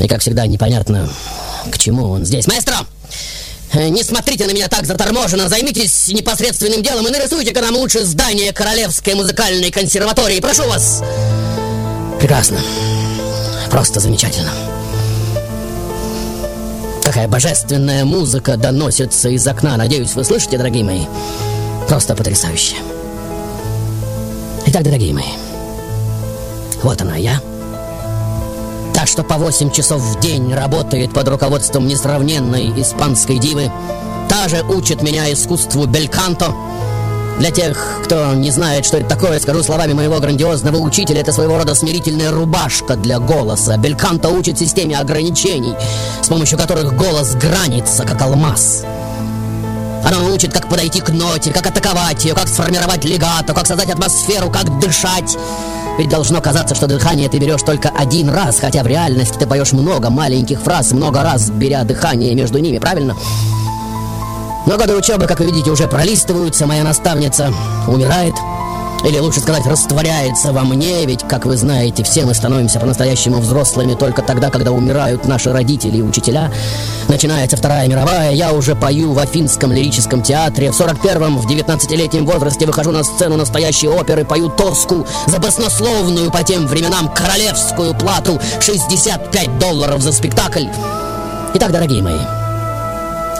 И, 0.00 0.08
как 0.08 0.20
всегда, 0.20 0.46
непонятно, 0.46 1.08
к 1.70 1.78
чему 1.78 2.10
он 2.10 2.24
здесь. 2.24 2.46
Маэстро! 2.46 2.76
э, 3.72 3.88
Не 3.88 4.02
смотрите 4.02 4.46
на 4.46 4.52
меня 4.52 4.68
так 4.68 4.86
заторможенно, 4.86 5.48
займитесь 5.48 6.08
непосредственным 6.08 6.82
делом 6.82 7.06
и 7.06 7.10
нарисуйте-ка 7.10 7.60
нам 7.60 7.76
лучше 7.76 8.04
здание 8.04 8.52
Королевской 8.52 9.14
музыкальной 9.14 9.70
консерватории. 9.70 10.40
Прошу 10.40 10.64
вас! 10.64 11.02
Прекрасно. 12.18 12.58
Просто 13.70 14.00
замечательно. 14.00 14.50
Какая 17.04 17.28
божественная 17.28 18.04
музыка 18.04 18.56
доносится 18.56 19.28
из 19.28 19.46
окна. 19.46 19.76
Надеюсь, 19.76 20.14
вы 20.14 20.24
слышите, 20.24 20.56
дорогие 20.56 20.84
мои? 20.84 21.02
Просто 21.88 22.14
потрясающе. 22.14 22.76
Итак, 24.66 24.84
дорогие 24.84 25.12
мои, 25.12 25.32
вот 26.82 27.02
она 27.02 27.16
я. 27.16 27.40
Что 29.12 29.24
по 29.24 29.36
8 29.36 29.70
часов 29.72 30.00
в 30.00 30.20
день 30.20 30.54
работает 30.54 31.12
под 31.12 31.28
руководством 31.28 31.86
несравненной 31.86 32.80
испанской 32.80 33.36
дивы. 33.36 33.70
Та 34.30 34.48
же 34.48 34.62
учит 34.62 35.02
меня 35.02 35.30
искусству 35.30 35.84
бельканто. 35.84 36.54
Для 37.38 37.50
тех, 37.50 37.76
кто 38.06 38.32
не 38.32 38.50
знает, 38.50 38.86
что 38.86 38.96
это 38.96 39.10
такое, 39.10 39.38
скажу 39.38 39.62
словами 39.62 39.92
моего 39.92 40.18
грандиозного 40.18 40.78
учителя, 40.78 41.20
это 41.20 41.30
своего 41.30 41.58
рода 41.58 41.74
смирительная 41.74 42.30
рубашка 42.30 42.96
для 42.96 43.18
голоса. 43.18 43.76
Бельканто 43.76 44.30
учит 44.30 44.58
системе 44.58 44.96
ограничений, 44.96 45.74
с 46.22 46.28
помощью 46.28 46.56
которых 46.56 46.96
голос 46.96 47.34
гранится, 47.34 48.04
как 48.04 48.22
алмаз. 48.22 48.82
Она 50.06 50.20
учит, 50.32 50.54
как 50.54 50.70
подойти 50.70 51.02
к 51.02 51.10
ноте, 51.10 51.52
как 51.52 51.66
атаковать 51.66 52.24
ее, 52.24 52.32
как 52.32 52.48
сформировать 52.48 53.04
легато, 53.04 53.52
как 53.52 53.66
создать 53.66 53.90
атмосферу, 53.90 54.48
как 54.48 54.78
дышать. 54.80 55.36
Ведь 55.98 56.08
должно 56.08 56.40
казаться, 56.40 56.74
что 56.74 56.86
дыхание 56.86 57.28
ты 57.28 57.38
берешь 57.38 57.62
только 57.62 57.90
один 57.90 58.30
раз, 58.30 58.58
хотя 58.58 58.82
в 58.82 58.86
реальности 58.86 59.38
ты 59.38 59.46
поешь 59.46 59.72
много 59.72 60.10
маленьких 60.10 60.60
фраз, 60.60 60.92
много 60.92 61.22
раз 61.22 61.50
беря 61.50 61.84
дыхание 61.84 62.34
между 62.34 62.58
ними, 62.58 62.78
правильно? 62.78 63.14
Но 64.66 64.78
годы 64.78 64.96
учебы, 64.96 65.26
как 65.26 65.40
вы 65.40 65.46
видите, 65.46 65.70
уже 65.70 65.88
пролистываются. 65.88 66.66
Моя 66.66 66.84
наставница 66.84 67.52
умирает. 67.86 68.34
Или 69.04 69.18
лучше 69.18 69.40
сказать, 69.40 69.66
растворяется 69.66 70.52
во 70.52 70.62
мне, 70.62 71.04
ведь, 71.06 71.24
как 71.28 71.44
вы 71.44 71.56
знаете, 71.56 72.04
все 72.04 72.24
мы 72.24 72.34
становимся 72.34 72.78
по-настоящему 72.78 73.38
взрослыми 73.38 73.94
только 73.94 74.22
тогда, 74.22 74.48
когда 74.48 74.70
умирают 74.70 75.26
наши 75.26 75.52
родители 75.52 75.96
и 75.96 76.02
учителя. 76.02 76.52
Начинается 77.08 77.56
Вторая 77.56 77.88
мировая, 77.88 78.32
я 78.32 78.52
уже 78.52 78.76
пою 78.76 79.12
в 79.12 79.18
Афинском 79.18 79.72
лирическом 79.72 80.22
театре. 80.22 80.70
В 80.70 80.80
41-м, 80.80 81.38
в 81.38 81.46
19-летнем 81.46 82.26
возрасте 82.26 82.64
выхожу 82.64 82.92
на 82.92 83.02
сцену 83.02 83.36
настоящей 83.36 83.88
оперы, 83.88 84.24
пою 84.24 84.48
тоску 84.48 85.04
за 85.26 85.40
баснословную 85.40 86.30
по 86.30 86.44
тем 86.44 86.68
временам 86.68 87.08
королевскую 87.12 87.94
плату 87.94 88.40
65 88.60 89.58
долларов 89.58 90.00
за 90.00 90.12
спектакль. 90.12 90.66
Итак, 91.54 91.72
дорогие 91.72 92.02
мои, 92.02 92.20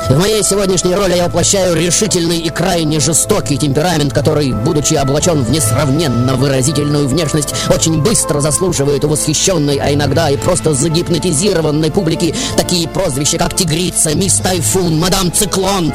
в 0.08 0.18
моей 0.18 0.42
сегодняшней 0.42 0.94
роли 0.94 1.16
я 1.16 1.24
воплощаю 1.24 1.74
решительный 1.74 2.38
и 2.38 2.50
крайне 2.50 3.00
жестокий 3.00 3.56
темперамент, 3.56 4.12
который, 4.12 4.52
будучи 4.52 4.94
облачен 4.94 5.42
в 5.42 5.50
несравненно 5.50 6.34
выразительную 6.34 7.08
внешность, 7.08 7.54
очень 7.68 8.02
быстро 8.02 8.40
заслуживает 8.40 9.04
у 9.04 9.08
восхищенной, 9.08 9.76
а 9.76 9.92
иногда 9.92 10.30
и 10.30 10.36
просто 10.36 10.74
загипнотизированной 10.74 11.90
публики 11.90 12.34
такие 12.56 12.88
прозвища, 12.88 13.38
как 13.38 13.54
«Тигрица», 13.54 14.14
«Мисс 14.14 14.38
Тайфун», 14.38 14.98
«Мадам 14.98 15.32
Циклон». 15.32 15.92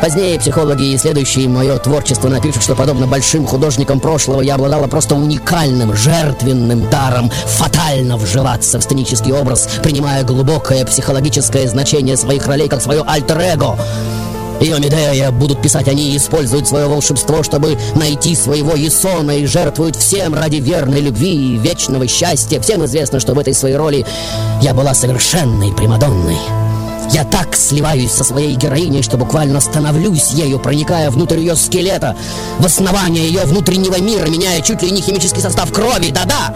Позднее 0.00 0.38
психологи, 0.38 0.94
исследующие 0.94 1.48
мое 1.48 1.76
творчество, 1.78 2.28
напишут, 2.28 2.62
что 2.62 2.76
подобно 2.76 3.08
большим 3.08 3.44
художникам 3.46 3.98
прошлого 3.98 4.42
я 4.42 4.54
обладала 4.54 4.86
просто 4.86 5.16
уникальным, 5.16 5.94
жертвенным 5.94 6.88
даром 6.88 7.30
фатально 7.46 8.16
вживаться 8.16 8.78
в 8.78 8.84
сценический 8.84 9.32
образ, 9.32 9.68
принимая 9.82 10.22
глубокое 10.22 10.84
психологическое 10.84 11.66
значение 11.66 12.16
своих 12.16 12.46
ролей 12.46 12.68
как 12.68 12.80
свое 12.80 13.02
альтер-эго. 13.04 13.76
Ее 14.60 14.78
Медея 14.78 15.32
будут 15.32 15.62
писать 15.62 15.88
они 15.88 16.12
и 16.12 16.16
используют 16.16 16.68
свое 16.68 16.86
волшебство, 16.86 17.42
чтобы 17.42 17.76
найти 17.96 18.36
своего 18.36 18.76
Есона 18.76 19.32
и 19.32 19.46
жертвуют 19.46 19.96
всем 19.96 20.32
ради 20.34 20.56
верной 20.56 21.00
любви 21.00 21.54
и 21.54 21.56
вечного 21.56 22.06
счастья. 22.06 22.60
Всем 22.60 22.84
известно, 22.84 23.18
что 23.18 23.34
в 23.34 23.38
этой 23.38 23.54
своей 23.54 23.76
роли 23.76 24.06
я 24.62 24.74
была 24.74 24.94
совершенной 24.94 25.72
Примадонной. 25.72 26.67
Я 27.10 27.24
так 27.24 27.56
сливаюсь 27.56 28.12
со 28.12 28.22
своей 28.22 28.54
героиней, 28.54 29.02
что 29.02 29.16
буквально 29.16 29.60
становлюсь 29.60 30.30
ею, 30.32 30.58
проникая 30.58 31.10
внутрь 31.10 31.38
ее 31.38 31.56
скелета, 31.56 32.16
в 32.58 32.66
основание 32.66 33.26
ее 33.26 33.44
внутреннего 33.44 33.98
мира, 34.00 34.26
меняя 34.26 34.60
чуть 34.60 34.82
ли 34.82 34.90
не 34.90 35.00
химический 35.00 35.40
состав 35.40 35.72
крови. 35.72 36.10
Да-да! 36.10 36.54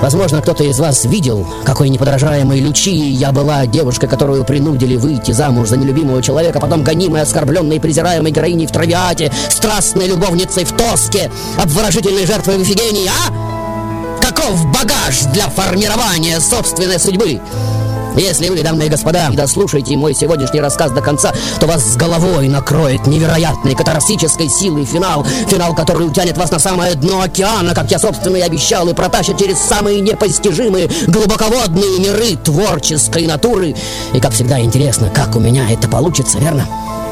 Возможно, 0.00 0.42
кто-то 0.42 0.64
из 0.64 0.80
вас 0.80 1.04
видел, 1.04 1.46
какой 1.64 1.88
неподражаемой 1.88 2.58
Лючи 2.58 2.90
я 2.90 3.30
была 3.30 3.66
девушкой, 3.66 4.08
которую 4.08 4.44
принудили 4.44 4.96
выйти 4.96 5.30
замуж 5.30 5.68
за 5.68 5.76
нелюбимого 5.76 6.20
человека, 6.20 6.58
потом 6.58 6.82
гонимой, 6.82 7.22
оскорбленной 7.22 7.78
презираемой 7.78 8.32
героиней 8.32 8.66
в 8.66 8.72
Травиате, 8.72 9.32
страстной 9.48 10.08
любовницей 10.08 10.64
в 10.64 10.72
Тоске, 10.72 11.30
обворожительной 11.56 12.26
жертвой 12.26 12.58
в 12.58 12.62
Эфигении, 12.64 13.08
а? 13.08 14.20
Каков 14.20 14.66
багаж 14.72 15.20
для 15.32 15.48
формирования 15.48 16.40
собственной 16.40 16.98
судьбы? 16.98 17.40
Если 18.16 18.48
вы, 18.48 18.62
дамы 18.62 18.86
и 18.86 18.88
господа, 18.88 19.30
дослушаете 19.30 19.96
мой 19.96 20.14
сегодняшний 20.14 20.60
рассказ 20.60 20.90
до 20.90 21.00
конца, 21.00 21.32
то 21.60 21.66
вас 21.66 21.82
с 21.82 21.96
головой 21.96 22.48
накроет 22.48 23.06
невероятной 23.06 23.74
катарсической 23.74 24.48
силой 24.48 24.84
финал. 24.84 25.24
Финал, 25.48 25.74
который 25.74 26.06
утянет 26.06 26.36
вас 26.36 26.50
на 26.50 26.58
самое 26.58 26.94
дно 26.94 27.22
океана, 27.22 27.74
как 27.74 27.90
я, 27.90 27.98
собственно, 27.98 28.36
и 28.36 28.40
обещал, 28.40 28.88
и 28.88 28.94
протащит 28.94 29.38
через 29.38 29.58
самые 29.58 30.00
непостижимые 30.00 30.90
глубоководные 31.06 32.00
миры 32.00 32.36
творческой 32.36 33.26
натуры. 33.26 33.74
И, 34.12 34.20
как 34.20 34.32
всегда, 34.32 34.60
интересно, 34.60 35.08
как 35.08 35.34
у 35.34 35.40
меня 35.40 35.70
это 35.70 35.88
получится, 35.88 36.38
верно? 36.38 36.66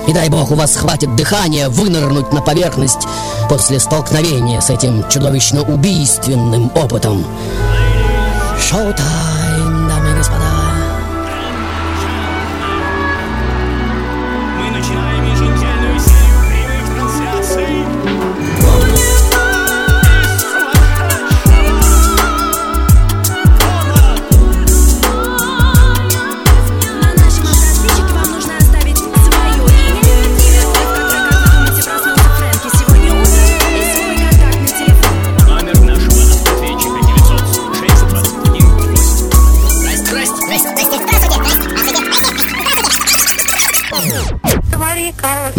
И 0.06 0.12
дай 0.12 0.28
бог 0.28 0.50
у 0.50 0.54
вас 0.54 0.76
хватит 0.76 1.14
дыхания 1.16 1.68
вынырнуть 1.68 2.32
на 2.32 2.42
поверхность 2.42 3.06
после 3.48 3.78
столкновения 3.80 4.60
с 4.60 4.70
этим 4.70 5.08
чудовищно 5.08 5.62
убийственным 5.62 6.70
опытом. 6.74 7.24
Шоу-тайм, 8.58 9.88
дамы 9.88 10.10
и 10.10 10.16
господа. 10.16 10.59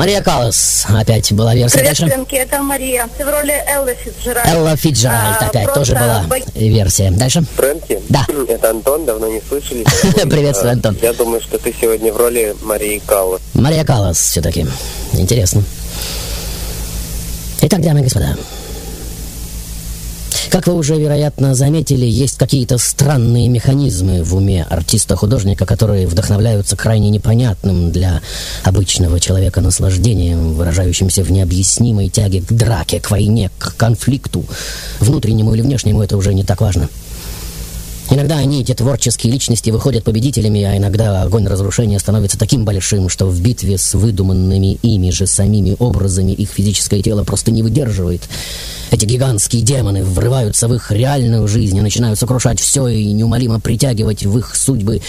Мария 0.02 0.20
Каллас. 0.24 0.88
Опять 0.90 1.32
была 1.32 1.54
версия 1.54 1.78
Привет, 1.78 1.90
дальше. 1.96 2.08
Фрэнки, 2.12 2.34
это 2.34 2.60
Мария. 2.64 3.08
Ты 3.20 3.24
в 3.24 3.30
роли 3.30 3.54
Эллы 3.68 3.96
Фитджеральд. 4.04 4.48
Элла 4.48 4.76
Фиджеральд 4.76 5.38
А, 5.40 5.46
опять 5.46 5.72
тоже 5.76 5.94
была 5.94 6.26
бо- 6.28 6.38
версия. 6.56 7.12
Дальше. 7.12 7.44
Фрэнки? 7.56 8.00
Да. 8.10 8.26
Это 8.50 8.72
Антон, 8.72 9.06
давно 9.06 9.28
не 9.28 9.40
слышали. 9.48 9.84
Приветствую, 10.28 10.72
А, 10.72 10.74
Антон. 10.74 10.98
Я 11.04 11.14
думаю, 11.14 11.40
что 11.40 11.60
ты 11.60 11.72
сегодня 11.80 12.12
в 12.12 12.18
роли 12.18 12.56
Марии 12.64 13.00
Каллас. 13.06 13.42
Мария 13.54 13.84
Каллас 13.86 14.18
все-таки. 14.18 14.66
Интересно. 15.14 15.62
Итак, 17.62 17.80
дамы 17.82 18.00
и 18.00 18.04
господа. 18.06 18.36
Как 20.52 20.68
вы 20.68 20.74
уже, 20.74 21.00
вероятно, 21.00 21.56
заметили, 21.56 22.06
есть 22.06 22.38
какие-то 22.38 22.78
странные 22.78 23.48
механизмы 23.48 24.22
в 24.22 24.36
уме 24.36 24.68
артиста-художника, 24.70 25.66
которые 25.66 26.08
вдохновляются 26.08 26.76
крайне 26.76 27.10
непонятным 27.10 27.90
для 27.90 28.22
обычного 28.66 29.22
человека 29.22 29.62
наслаждением, 29.62 30.56
выражающимся 30.56 31.24
в 31.24 31.32
необъяснимой 31.32 32.10
тяге 32.10 32.42
к 32.42 32.52
драке, 32.52 33.00
к 33.00 33.10
войне, 33.12 33.50
к 33.58 33.78
конфликту. 33.78 34.44
Внутреннему 35.00 35.56
или 35.56 35.62
внешнему 35.62 36.04
это 36.04 36.18
уже 36.18 36.34
не 36.34 36.44
так 36.44 36.60
важно. 36.60 36.90
Иногда 38.12 38.40
они, 38.40 38.62
эти 38.62 38.74
творческие 38.74 39.32
личности, 39.32 39.70
выходят 39.70 40.04
победителями, 40.04 40.62
а 40.64 40.76
иногда 40.76 41.22
огонь 41.22 41.48
разрушения 41.48 41.98
становится 41.98 42.38
таким 42.38 42.66
большим, 42.66 43.08
что 43.08 43.26
в 43.26 43.42
битве 43.42 43.78
с 43.78 43.94
выдуманными 43.94 44.78
ими 44.82 45.12
же 45.12 45.26
самими 45.26 45.78
образами 45.80 46.34
их 46.34 46.50
физическое 46.50 47.02
тело 47.02 47.24
просто 47.24 47.52
не 47.52 47.64
выдерживает. 47.64 48.24
Эти 48.92 49.06
гигантские 49.06 49.62
демоны 49.62 50.04
врываются 50.04 50.68
в 50.68 50.74
их 50.74 50.92
реальную 50.92 51.48
жизнь 51.48 51.78
и 51.78 51.82
начинают 51.82 52.20
сокрушать 52.20 52.60
все 52.60 52.86
и 52.90 53.14
неумолимо 53.14 53.62
притягивать 53.62 54.26
в 54.26 54.38
их 54.38 54.58
судьбы 54.58 55.02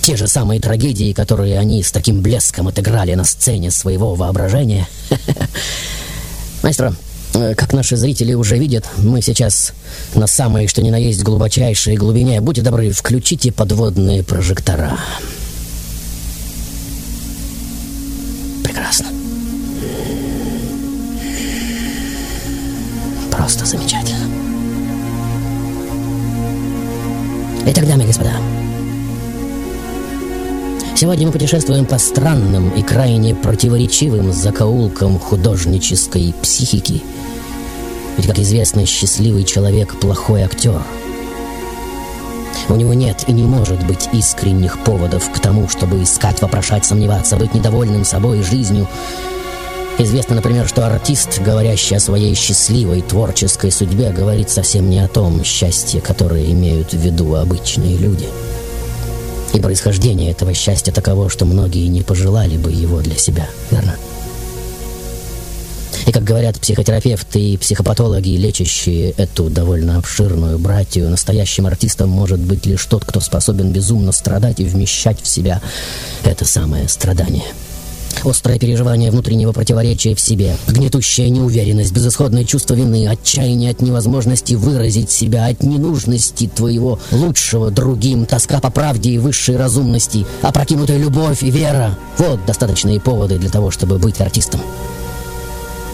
те 0.00 0.14
же 0.14 0.28
самые 0.28 0.60
трагедии, 0.60 1.12
которые 1.12 1.58
они 1.58 1.82
с 1.82 1.90
таким 1.90 2.22
блеском 2.22 2.68
отыграли 2.68 3.14
на 3.14 3.24
сцене 3.24 3.72
своего 3.72 4.14
воображения. 4.14 4.86
Маэстро, 6.62 6.90
э, 6.90 7.03
как 7.34 7.72
наши 7.72 7.96
зрители 7.96 8.32
уже 8.34 8.56
видят, 8.56 8.88
мы 8.98 9.20
сейчас 9.20 9.72
на 10.14 10.26
самой, 10.26 10.68
что 10.68 10.82
ни 10.82 10.90
на 10.90 10.96
есть, 10.96 11.22
глубочайшей 11.22 11.96
глубине. 11.96 12.40
Будьте 12.40 12.62
добры, 12.62 12.90
включите 12.90 13.50
подводные 13.50 14.22
прожектора. 14.22 14.98
Прекрасно. 18.62 19.06
Просто 23.30 23.66
замечательно. 23.66 24.26
Итак, 27.66 27.88
дамы 27.88 28.04
и 28.04 28.06
господа, 28.06 28.32
Сегодня 31.04 31.26
мы 31.26 31.32
путешествуем 31.34 31.84
по 31.84 31.98
странным 31.98 32.70
и 32.70 32.82
крайне 32.82 33.34
противоречивым 33.34 34.32
закоулкам 34.32 35.18
художнической 35.18 36.34
психики. 36.40 37.02
Ведь, 38.16 38.26
как 38.26 38.38
известно, 38.38 38.86
счастливый 38.86 39.44
человек– 39.44 39.96
плохой 40.00 40.44
актер. 40.44 40.80
У 42.70 42.74
него 42.76 42.94
нет 42.94 43.24
и 43.26 43.32
не 43.32 43.42
может 43.42 43.86
быть 43.86 44.08
искренних 44.14 44.82
поводов 44.82 45.30
к 45.30 45.38
тому, 45.40 45.68
чтобы 45.68 46.02
искать, 46.02 46.40
вопрошать, 46.40 46.86
сомневаться, 46.86 47.36
быть 47.36 47.52
недовольным 47.52 48.06
собой 48.06 48.38
и 48.38 48.42
жизнью. 48.42 48.88
Известно, 49.98 50.36
например, 50.36 50.66
что 50.66 50.86
артист, 50.86 51.42
говорящий 51.42 51.98
о 51.98 52.00
своей 52.00 52.34
счастливой 52.34 53.02
творческой 53.02 53.72
судьбе, 53.72 54.10
говорит 54.10 54.48
совсем 54.48 54.88
не 54.88 55.00
о 55.00 55.08
том 55.08 55.44
счастье, 55.44 56.00
которое 56.00 56.50
имеют 56.50 56.94
в 56.94 56.98
виду 56.98 57.34
обычные 57.34 57.98
люди– 57.98 58.26
и 59.54 59.60
происхождение 59.60 60.32
этого 60.32 60.52
счастья 60.52 60.92
таково, 60.92 61.30
что 61.30 61.44
многие 61.44 61.86
не 61.86 62.02
пожелали 62.02 62.56
бы 62.56 62.70
его 62.72 63.00
для 63.00 63.16
себя, 63.16 63.48
верно? 63.70 63.96
И 66.06 66.12
как 66.12 66.24
говорят 66.24 66.60
психотерапевты 66.60 67.40
и 67.40 67.56
психопатологи, 67.56 68.36
лечащие 68.36 69.12
эту 69.12 69.48
довольно 69.48 69.96
обширную 69.96 70.58
братью, 70.58 71.08
настоящим 71.08 71.66
артистом 71.66 72.10
может 72.10 72.40
быть 72.40 72.66
лишь 72.66 72.84
тот, 72.84 73.04
кто 73.04 73.20
способен 73.20 73.70
безумно 73.70 74.12
страдать 74.12 74.60
и 74.60 74.64
вмещать 74.64 75.22
в 75.22 75.28
себя 75.28 75.62
это 76.24 76.44
самое 76.44 76.88
страдание. 76.88 77.44
Острое 78.24 78.58
переживание 78.58 79.10
внутреннего 79.10 79.52
противоречия 79.52 80.14
в 80.14 80.20
себе, 80.20 80.56
гнетущая 80.66 81.28
неуверенность, 81.28 81.92
безысходное 81.92 82.44
чувство 82.44 82.72
вины, 82.74 83.06
отчаяние 83.06 83.70
от 83.70 83.82
невозможности 83.82 84.54
выразить 84.54 85.10
себя, 85.10 85.46
от 85.46 85.62
ненужности 85.62 86.48
твоего 86.48 86.98
лучшего 87.10 87.70
другим, 87.70 88.24
тоска 88.24 88.60
по 88.60 88.70
правде 88.70 89.10
и 89.10 89.18
высшей 89.18 89.58
разумности, 89.58 90.24
опрокинутая 90.40 90.96
любовь 90.96 91.42
и 91.42 91.50
вера. 91.50 91.98
Вот 92.16 92.40
достаточные 92.46 92.98
поводы 92.98 93.38
для 93.38 93.50
того, 93.50 93.70
чтобы 93.70 93.98
быть 93.98 94.20
артистом. 94.22 94.60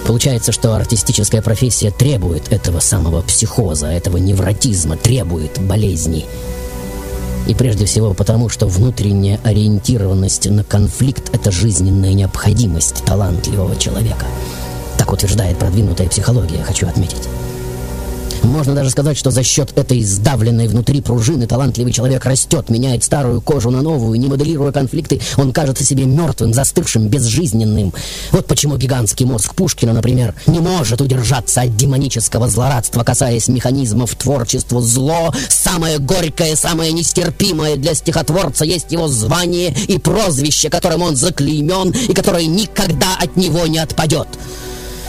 Получается, 0.07 0.53
что 0.53 0.75
артистическая 0.75 1.43
профессия 1.43 1.91
требует 1.91 2.53
этого 2.53 2.79
самого 2.81 3.23
психоза, 3.23 3.89
этого 3.89 4.19
невротизма, 4.19 4.97
требует 4.97 5.61
болезни. 5.61 6.27
И 7.47 7.55
прежде 7.55 7.85
всего 7.85 8.15
потому, 8.15 8.49
что 8.49 8.67
внутренняя 8.67 9.41
ориентированность 9.43 10.49
на 10.49 10.63
конфликт– 10.63 11.31
это 11.35 11.51
жизненная 11.51 12.13
необходимость 12.13 13.05
талантливого 13.05 13.77
человека. 13.77 14.27
Так 14.99 15.13
утверждает 15.13 15.59
продвинутая 15.59 16.09
психология, 16.09 16.63
хочу 16.63 16.87
отметить. 16.87 17.29
Можно 18.43 18.75
даже 18.75 18.91
сказать, 18.91 19.17
что 19.17 19.31
за 19.31 19.43
счет 19.43 19.77
этой 19.77 20.03
сдавленной 20.03 20.69
внутри 20.69 21.01
пружины 21.01 21.47
талантливый 21.47 21.93
человек 21.93 22.25
растет, 22.25 22.71
меняет 22.71 23.05
старую 23.05 23.41
кожу 23.41 23.71
на 23.71 23.83
новую, 23.83 24.19
не 24.19 24.29
моделируя 24.29 24.73
конфликты, 24.73 25.21
он 25.37 25.53
кажется 25.53 25.85
себе 25.85 26.05
мертвым, 26.05 26.55
застывшим, 26.55 27.09
безжизненным. 27.09 27.93
Вот 28.33 28.47
почему 28.47 28.77
гигантский 28.77 29.27
мозг 29.27 29.55
Пушкина, 29.55 29.93
например, 29.93 30.35
не 30.47 30.61
может 30.61 31.01
удержаться 31.01 31.63
от 31.63 31.77
демонического 31.77 32.49
злорадства, 32.49 33.05
касаясь 33.05 33.49
механизмов 33.49 34.15
творчества. 34.15 34.81
Зло, 34.81 35.33
самое 35.49 35.99
горькое, 35.99 36.57
самое 36.57 36.93
нестерпимое 36.93 37.77
для 37.77 37.95
стихотворца, 37.95 38.65
есть 38.65 38.91
его 38.91 39.09
звание 39.09 39.75
и 39.89 39.99
прозвище, 39.99 40.71
которым 40.71 41.03
он 41.03 41.17
заклеймен 41.17 41.91
и 41.91 42.15
которое 42.15 42.47
никогда 42.47 43.17
от 43.19 43.37
него 43.37 43.67
не 43.67 43.79
отпадет. 43.79 44.29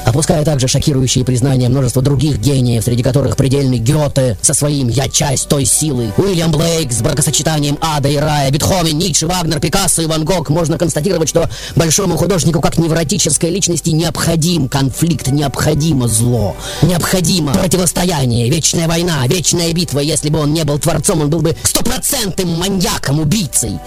Опуская 0.05 0.43
также 0.43 0.67
шокирующие 0.67 1.23
признания 1.23 1.69
множества 1.69 2.01
других 2.01 2.39
гениев, 2.39 2.83
среди 2.83 3.03
которых 3.03 3.37
предельный 3.37 3.77
Гёте 3.77 4.37
со 4.41 4.53
своим 4.53 4.89
«Я 4.89 5.07
часть 5.07 5.47
той 5.47 5.65
силы», 5.65 6.11
Уильям 6.17 6.51
Блейк 6.51 6.91
с 6.91 7.01
бракосочетанием 7.01 7.77
ада 7.81 8.09
и 8.09 8.17
рая, 8.17 8.51
Бетховен, 8.51 8.97
Ницше, 8.97 9.27
Вагнер, 9.27 9.59
Пикассо 9.59 10.01
и 10.01 10.05
Ван 10.05 10.25
Гог, 10.25 10.49
можно 10.49 10.77
констатировать, 10.77 11.29
что 11.29 11.49
большому 11.75 12.17
художнику 12.17 12.61
как 12.61 12.77
невротической 12.77 13.49
личности 13.49 13.91
необходим 13.91 14.67
конфликт, 14.67 15.27
необходимо 15.27 16.07
зло, 16.07 16.55
необходимо 16.81 17.53
противостояние, 17.53 18.49
вечная 18.49 18.87
война, 18.87 19.25
вечная 19.27 19.71
битва. 19.73 19.99
Если 19.99 20.29
бы 20.29 20.39
он 20.39 20.53
не 20.53 20.63
был 20.63 20.79
творцом, 20.79 21.21
он 21.21 21.29
был 21.29 21.41
бы 21.41 21.55
стопроцентным 21.63 22.49
маньяком, 22.57 23.19
убийцей. 23.19 23.79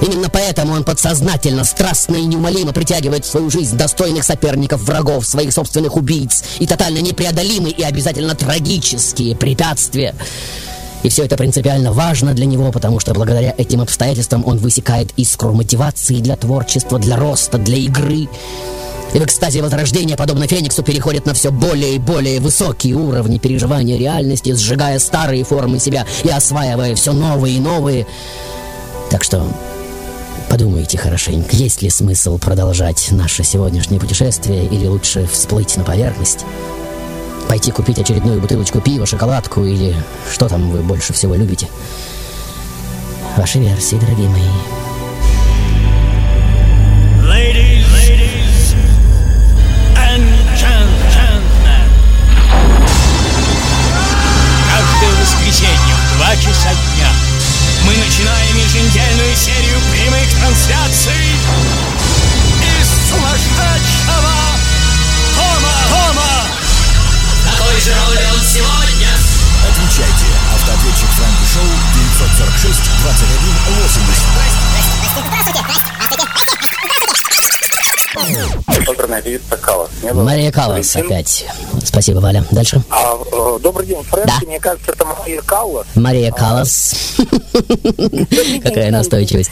Именно 0.00 0.28
поэтому 0.30 0.74
он 0.74 0.84
подсознательно, 0.84 1.64
страстно 1.64 2.16
и 2.16 2.24
неумолимо 2.24 2.72
притягивает 2.72 3.24
в 3.24 3.30
свою 3.30 3.50
жизнь 3.50 3.76
достойных 3.76 4.24
соперников, 4.24 4.82
врагов, 4.82 5.26
своих 5.26 5.52
собственных 5.52 5.96
убийц 5.96 6.44
и 6.60 6.66
тотально 6.66 6.98
непреодолимые 6.98 7.72
и 7.72 7.82
обязательно 7.82 8.34
трагические 8.34 9.34
препятствия. 9.34 10.14
И 11.02 11.08
все 11.08 11.24
это 11.24 11.36
принципиально 11.36 11.92
важно 11.92 12.34
для 12.34 12.46
него, 12.46 12.70
потому 12.70 13.00
что 13.00 13.12
благодаря 13.12 13.54
этим 13.56 13.80
обстоятельствам 13.80 14.44
он 14.46 14.58
высекает 14.58 15.10
искру 15.16 15.52
мотивации 15.52 16.16
для 16.16 16.36
творчества, 16.36 16.98
для 16.98 17.16
роста, 17.16 17.58
для 17.58 17.76
игры. 17.76 18.28
И 19.14 19.18
в 19.18 19.24
экстазе 19.24 19.62
возрождения, 19.62 20.16
подобно 20.16 20.46
Фениксу, 20.46 20.82
переходит 20.82 21.24
на 21.24 21.34
все 21.34 21.50
более 21.50 21.94
и 21.94 21.98
более 21.98 22.40
высокие 22.40 22.94
уровни 22.94 23.38
переживания 23.38 23.96
реальности, 23.96 24.52
сжигая 24.52 24.98
старые 24.98 25.44
формы 25.44 25.78
себя 25.78 26.06
и 26.24 26.28
осваивая 26.28 26.94
все 26.94 27.12
новые 27.12 27.56
и 27.56 27.60
новые. 27.60 28.06
Так 29.10 29.24
что 29.24 29.46
Подумайте 30.50 30.96
хорошенько, 30.96 31.54
есть 31.54 31.82
ли 31.82 31.90
смысл 31.90 32.38
продолжать 32.38 33.08
наше 33.10 33.44
сегодняшнее 33.44 34.00
путешествие 34.00 34.64
или 34.64 34.86
лучше 34.86 35.26
всплыть 35.26 35.76
на 35.76 35.84
поверхность? 35.84 36.46
Пойти 37.48 37.70
купить 37.70 37.98
очередную 37.98 38.40
бутылочку 38.40 38.80
пива, 38.80 39.04
шоколадку 39.04 39.64
или 39.64 39.94
что 40.32 40.48
там 40.48 40.70
вы 40.70 40.78
больше 40.78 41.12
всего 41.12 41.34
любите? 41.34 41.68
Ваши 43.36 43.58
версии, 43.58 43.96
дорогие 43.96 44.28
мои. 44.30 44.40
Ladies, 47.22 48.74
and 49.96 50.24
gentlemen. 50.56 51.42
Каждое 54.70 55.12
воскресенье 55.20 55.94
в 56.14 56.16
2 56.16 56.36
часа 56.36 56.70
дня 56.70 57.08
мы 57.86 57.92
начинаем 57.96 58.56
еженедельную 58.56 59.34
серию 59.36 59.67
прямых 60.28 60.40
трансляций 60.40 61.12
из 62.80 63.10
сумасшедшего 63.10 64.34
дома. 65.36 65.72
Дома. 65.90 66.46
Какой 67.44 67.80
же 67.80 67.94
роль 67.94 68.18
он 68.34 68.40
сегодня? 68.42 69.08
Отвечайте. 69.68 70.26
Автоответчик 70.54 71.08
Франки 71.10 71.44
Шоу 71.52 71.68
946 71.94 72.80
21 73.02 73.38
80. 73.82 74.24
Оперная 75.16 75.87
Калас. 79.68 79.90
Мария 80.14 80.50
Каллас 80.50 80.94
Валентин. 80.94 81.16
опять. 81.16 81.46
Спасибо, 81.84 82.18
Валя. 82.18 82.44
Дальше. 82.50 82.82
А, 82.90 83.14
э, 83.16 83.58
добрый 83.60 83.86
день, 83.86 84.02
Фрэнки. 84.02 84.46
Мне 84.46 84.60
кажется, 84.60 84.92
это 84.92 85.04
Мария 85.04 85.42
Каллас. 85.42 85.86
Мария 85.94 86.32
Каллас. 86.32 86.94
Какая 88.62 88.90
настойчивость. 88.90 89.50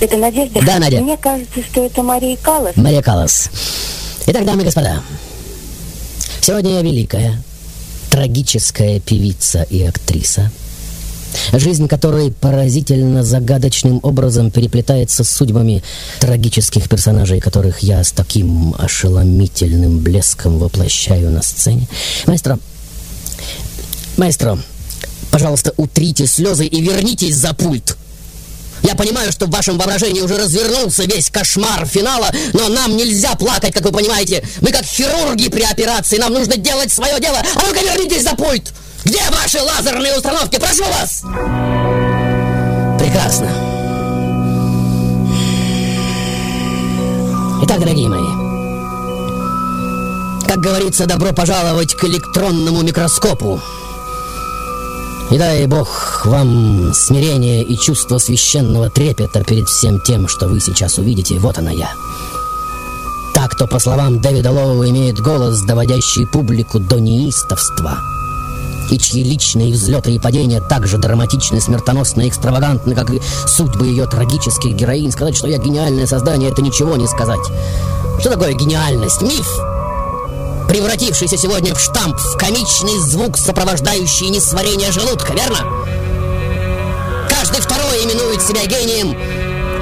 Это 0.00 0.16
Надежда? 0.16 0.60
Да, 0.64 0.78
Надя. 0.78 1.00
Мне 1.00 1.16
кажется, 1.16 1.62
что 1.62 1.84
это 1.84 2.02
Мария 2.02 2.36
Каллас. 2.36 2.76
Мария 2.76 3.02
Каллас. 3.02 3.50
Итак, 4.26 4.44
дамы 4.44 4.62
и 4.62 4.64
господа, 4.64 5.02
сегодня 6.40 6.74
я 6.74 6.82
великая, 6.82 7.42
трагическая 8.10 9.00
певица 9.00 9.62
и 9.68 9.82
актриса, 9.82 10.50
жизнь 11.52 11.88
которой 11.88 12.32
поразительно 12.32 13.22
загадочным 13.24 14.00
образом 14.02 14.50
переплетается 14.50 15.24
с 15.24 15.30
судьбами 15.30 15.82
трагических 16.20 16.88
персонажей, 16.88 17.40
которых 17.40 17.80
я 17.80 18.02
с 18.02 18.12
таким 18.12 18.74
ошеломительным 18.78 19.98
блеском 19.98 20.58
воплощаю 20.58 21.30
на 21.30 21.42
сцене. 21.42 21.88
Маэстро, 22.26 22.58
маэстро, 24.16 24.58
пожалуйста, 25.30 25.72
утрите 25.76 26.26
слезы 26.26 26.66
и 26.66 26.80
вернитесь 26.80 27.36
за 27.36 27.54
пульт. 27.54 27.96
Я 28.82 28.96
понимаю, 28.96 29.30
что 29.30 29.46
в 29.46 29.50
вашем 29.50 29.78
воображении 29.78 30.20
уже 30.20 30.36
развернулся 30.36 31.04
весь 31.04 31.30
кошмар 31.30 31.86
финала, 31.86 32.30
но 32.52 32.68
нам 32.68 32.96
нельзя 32.96 33.34
плакать, 33.36 33.72
как 33.72 33.84
вы 33.84 33.92
понимаете. 33.92 34.44
Мы 34.60 34.70
как 34.72 34.84
хирурги 34.84 35.48
при 35.48 35.62
операции, 35.62 36.18
нам 36.18 36.32
нужно 36.32 36.56
делать 36.56 36.92
свое 36.92 37.20
дело. 37.20 37.38
А 37.38 37.60
ну-ка 37.66 37.80
вернитесь 37.80 38.24
за 38.24 38.34
пульт! 38.34 38.72
Где 39.04 39.20
ваши 39.30 39.60
лазерные 39.60 40.16
установки? 40.16 40.58
Прошу 40.58 40.84
вас! 40.84 41.22
Прекрасно. 42.98 43.48
Итак, 47.64 47.80
дорогие 47.80 48.08
мои, 48.08 48.26
как 50.46 50.60
говорится, 50.60 51.06
добро 51.06 51.32
пожаловать 51.32 51.94
к 51.94 52.04
электронному 52.04 52.82
микроскопу. 52.82 53.60
И 55.30 55.38
дай 55.38 55.66
Бог 55.66 56.26
вам 56.26 56.92
смирение 56.92 57.64
и 57.64 57.76
чувство 57.78 58.18
священного 58.18 58.90
трепета 58.90 59.42
перед 59.42 59.68
всем 59.68 60.00
тем, 60.00 60.28
что 60.28 60.46
вы 60.46 60.60
сейчас 60.60 60.98
увидите. 60.98 61.38
Вот 61.38 61.58
она 61.58 61.70
я. 61.70 61.90
Так, 63.34 63.52
кто, 63.52 63.66
по 63.66 63.78
словам 63.78 64.20
Дэвида 64.20 64.50
Лоу, 64.50 64.84
имеет 64.86 65.18
голос, 65.18 65.62
доводящий 65.62 66.26
публику 66.26 66.78
до 66.78 66.98
неистовства. 66.98 67.98
И 68.90 68.98
чьи 68.98 69.22
личные 69.22 69.72
взлеты 69.72 70.12
и 70.12 70.18
падения 70.18 70.60
так 70.60 70.86
же 70.86 70.98
драматичны, 70.98 71.60
смертоносны 71.60 72.28
экстравагантны, 72.28 72.94
как 72.94 73.10
и 73.10 73.20
судьбы 73.46 73.86
ее 73.86 74.06
трагических 74.06 74.72
героинь. 74.74 75.12
Сказать, 75.12 75.36
что 75.36 75.48
я 75.48 75.58
гениальное 75.58 76.06
создание, 76.06 76.50
это 76.50 76.62
ничего 76.62 76.96
не 76.96 77.06
сказать. 77.06 77.46
Что 78.20 78.30
такое 78.30 78.52
гениальность? 78.54 79.22
Миф! 79.22 79.48
превратившийся 80.72 81.36
сегодня 81.36 81.74
в 81.74 81.80
штамп, 81.80 82.16
в 82.16 82.38
комичный 82.38 82.98
звук, 82.98 83.36
сопровождающий 83.36 84.30
несварение 84.30 84.90
желудка, 84.90 85.34
верно? 85.34 85.58
Каждый 87.28 87.60
второй 87.60 88.04
именует 88.04 88.40
себя 88.40 88.64
гением, 88.64 89.14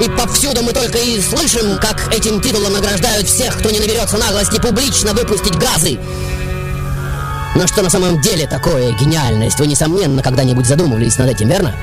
и 0.01 0.09
повсюду 0.09 0.63
мы 0.63 0.73
только 0.73 0.97
и 0.97 1.21
слышим, 1.21 1.77
как 1.79 2.13
этим 2.13 2.41
титулом 2.41 2.73
награждают 2.73 3.27
всех, 3.27 3.57
кто 3.59 3.69
не 3.69 3.79
наберется 3.79 4.17
наглости 4.17 4.59
публично 4.59 5.13
выпустить 5.13 5.55
газы. 5.55 5.97
Но 7.55 7.67
что 7.67 7.81
на 7.81 7.89
самом 7.89 8.21
деле 8.21 8.47
такое 8.47 8.93
гениальность? 8.93 9.59
Вы, 9.59 9.67
несомненно, 9.67 10.23
когда-нибудь 10.23 10.65
задумывались 10.65 11.17
над 11.17 11.29
этим, 11.29 11.49
верно? 11.49 11.75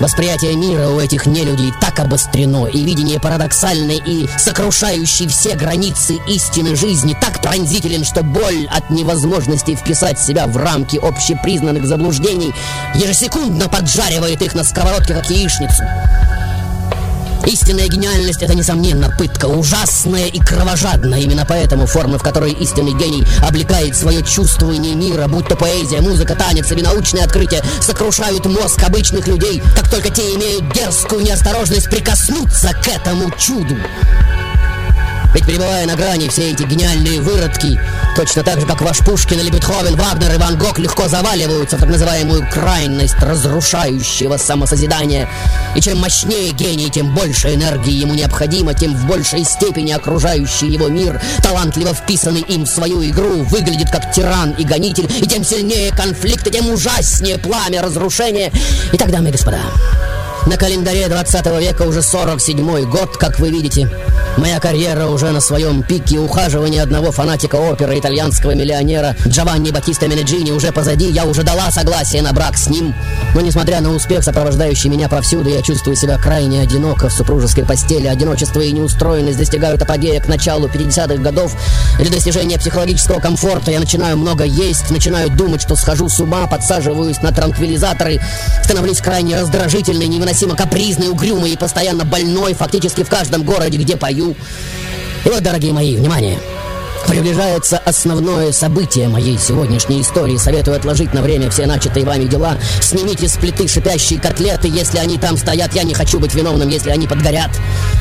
Восприятие 0.00 0.54
мира 0.56 0.88
у 0.88 1.00
этих 1.00 1.24
нелюдей 1.24 1.72
так 1.80 1.98
обострено, 2.00 2.66
и 2.66 2.84
видение 2.84 3.18
парадоксальной 3.18 3.96
и 4.04 4.28
сокрушающей 4.36 5.26
все 5.26 5.54
границы 5.54 6.18
истины 6.28 6.76
жизни 6.76 7.16
так 7.18 7.40
пронзителен, 7.40 8.04
что 8.04 8.22
боль 8.22 8.68
от 8.70 8.90
невозможности 8.90 9.74
вписать 9.74 10.20
себя 10.20 10.46
в 10.46 10.56
рамки 10.56 10.96
общепризнанных 10.96 11.86
заблуждений 11.86 12.54
ежесекундно 12.94 13.68
поджаривает 13.68 14.42
их 14.42 14.54
на 14.54 14.64
сковородке, 14.64 15.14
как 15.14 15.30
яичницу. 15.30 15.82
Истинная 17.46 17.86
гениальность— 17.86 18.42
это, 18.42 18.54
несомненно, 18.54 19.08
пытка, 19.16 19.46
ужасная 19.46 20.26
и 20.26 20.40
кровожадная. 20.40 21.20
Именно 21.20 21.46
поэтому 21.46 21.86
формы, 21.86 22.18
в 22.18 22.22
которой 22.22 22.52
истинный 22.52 22.92
гений 22.92 23.24
облекает 23.46 23.96
свое 23.96 24.24
чувствование 24.24 24.94
мира, 24.96 25.28
будь 25.28 25.46
то 25.46 25.54
поэзия, 25.54 26.00
музыка, 26.00 26.34
танец 26.34 26.72
или 26.72 26.82
научные 26.82 27.24
открытия, 27.24 27.62
сокрушают 27.80 28.44
мозг 28.46 28.82
обычных 28.82 29.28
людей, 29.28 29.62
как 29.76 29.88
только 29.88 30.10
те 30.10 30.22
имеют 30.34 30.72
дерзкую 30.72 31.22
неосторожность 31.22 31.88
прикоснуться 31.88 32.72
к 32.72 32.88
этому 32.88 33.30
чуду. 33.38 33.76
Ведь 35.36 35.44
пребывая 35.44 35.86
на 35.86 35.96
грани, 35.96 36.28
все 36.28 36.52
эти 36.52 36.62
гениальные 36.62 37.20
выродки, 37.20 37.78
точно 38.16 38.42
так 38.42 38.58
же, 38.58 38.66
как 38.66 38.80
ваш 38.80 39.00
Пушкин 39.00 39.38
или 39.38 39.50
Бетховен, 39.50 39.94
Вагнер 39.94 40.32
и 40.32 40.38
Ван 40.38 40.56
Гог, 40.56 40.78
легко 40.78 41.08
заваливаются 41.08 41.76
в 41.76 41.80
так 41.80 41.90
называемую 41.90 42.48
крайность 42.50 43.20
разрушающего 43.20 44.38
самосозидания. 44.38 45.28
И 45.74 45.82
чем 45.82 45.98
мощнее 45.98 46.52
гений, 46.52 46.88
тем 46.88 47.14
больше 47.14 47.52
энергии 47.52 47.92
ему 47.92 48.14
необходимо, 48.14 48.72
тем 48.72 48.96
в 48.96 49.06
большей 49.06 49.44
степени 49.44 49.92
окружающий 49.92 50.68
его 50.68 50.88
мир, 50.88 51.20
талантливо 51.42 51.92
вписанный 51.92 52.40
им 52.40 52.64
в 52.64 52.70
свою 52.70 53.04
игру, 53.04 53.42
выглядит 53.42 53.90
как 53.90 54.12
тиран 54.12 54.52
и 54.52 54.64
гонитель, 54.64 55.04
и 55.20 55.26
тем 55.26 55.44
сильнее 55.44 55.90
конфликт, 55.94 56.46
и 56.46 56.50
тем 56.50 56.70
ужаснее 56.70 57.36
пламя 57.36 57.82
разрушения. 57.82 58.50
Итак, 58.94 59.10
дамы 59.10 59.28
и 59.28 59.32
господа, 59.32 59.60
На 60.46 60.56
календаре 60.56 61.08
20 61.08 61.46
века 61.60 61.82
уже 61.82 62.02
47 62.02 62.88
год, 62.88 63.16
как 63.16 63.40
вы 63.40 63.50
видите. 63.50 63.90
Моя 64.36 64.60
карьера 64.60 65.06
уже 65.06 65.30
на 65.30 65.40
своем 65.40 65.82
пике. 65.82 66.18
Ухаживание 66.18 66.82
одного 66.82 67.10
фанатика 67.10 67.56
оперы 67.56 67.98
итальянского 67.98 68.54
миллионера 68.54 69.16
Джованни 69.26 69.70
Батиста 69.70 70.06
Менеджини 70.06 70.52
уже 70.52 70.70
позади. 70.70 71.10
Я 71.10 71.24
уже 71.24 71.42
дала 71.42 71.70
согласие 71.72 72.22
на 72.22 72.32
брак 72.32 72.56
с 72.56 72.68
ним. 72.68 72.94
Но 73.34 73.40
несмотря 73.40 73.80
на 73.80 73.92
успех, 73.92 74.22
сопровождающий 74.22 74.88
меня 74.88 75.08
повсюду, 75.08 75.48
я 75.48 75.62
чувствую 75.62 75.96
себя 75.96 76.16
крайне 76.16 76.60
одиноко 76.60 77.08
в 77.08 77.12
супружеской 77.12 77.64
постели. 77.64 78.06
Одиночество 78.06 78.60
и 78.60 78.70
неустроенность 78.70 79.38
достигают 79.38 79.82
апогея 79.82 80.20
к 80.20 80.28
началу 80.28 80.68
50-х 80.68 81.16
годов. 81.16 81.56
Для 81.98 82.10
достижения 82.10 82.58
психологического 82.58 83.18
комфорта 83.18 83.72
я 83.72 83.80
начинаю 83.80 84.16
много 84.16 84.44
есть, 84.44 84.90
начинаю 84.90 85.28
думать, 85.30 85.62
что 85.62 85.74
схожу 85.74 86.08
с 86.08 86.20
ума, 86.20 86.46
подсаживаюсь 86.46 87.20
на 87.20 87.32
транквилизаторы, 87.32 88.20
становлюсь 88.62 89.00
крайне 89.00 89.40
раздражительной, 89.40 90.06
невыносимо 90.36 90.54
капризной, 90.56 91.08
угрюмой 91.08 91.52
и 91.52 91.56
постоянно 91.56 92.04
больной 92.04 92.52
фактически 92.52 93.02
в 93.02 93.08
каждом 93.08 93.42
городе, 93.42 93.78
где 93.78 93.96
пою. 93.96 94.34
И 95.24 95.28
вот, 95.28 95.42
дорогие 95.42 95.72
мои, 95.72 95.96
внимание! 95.96 96.38
Приближается 97.06 97.78
основное 97.78 98.50
событие 98.50 99.08
моей 99.08 99.38
сегодняшней 99.38 100.00
истории. 100.00 100.36
Советую 100.36 100.76
отложить 100.76 101.14
на 101.14 101.22
время 101.22 101.50
все 101.50 101.66
начатые 101.66 102.04
вами 102.04 102.24
дела. 102.24 102.56
Снимите 102.80 103.28
с 103.28 103.36
плиты 103.36 103.68
шипящие 103.68 104.20
котлеты, 104.20 104.68
если 104.68 104.98
они 104.98 105.16
там 105.16 105.36
стоят. 105.36 105.72
Я 105.74 105.84
не 105.84 105.94
хочу 105.94 106.18
быть 106.18 106.34
виновным, 106.34 106.68
если 106.68 106.90
они 106.90 107.06
подгорят. 107.06 107.50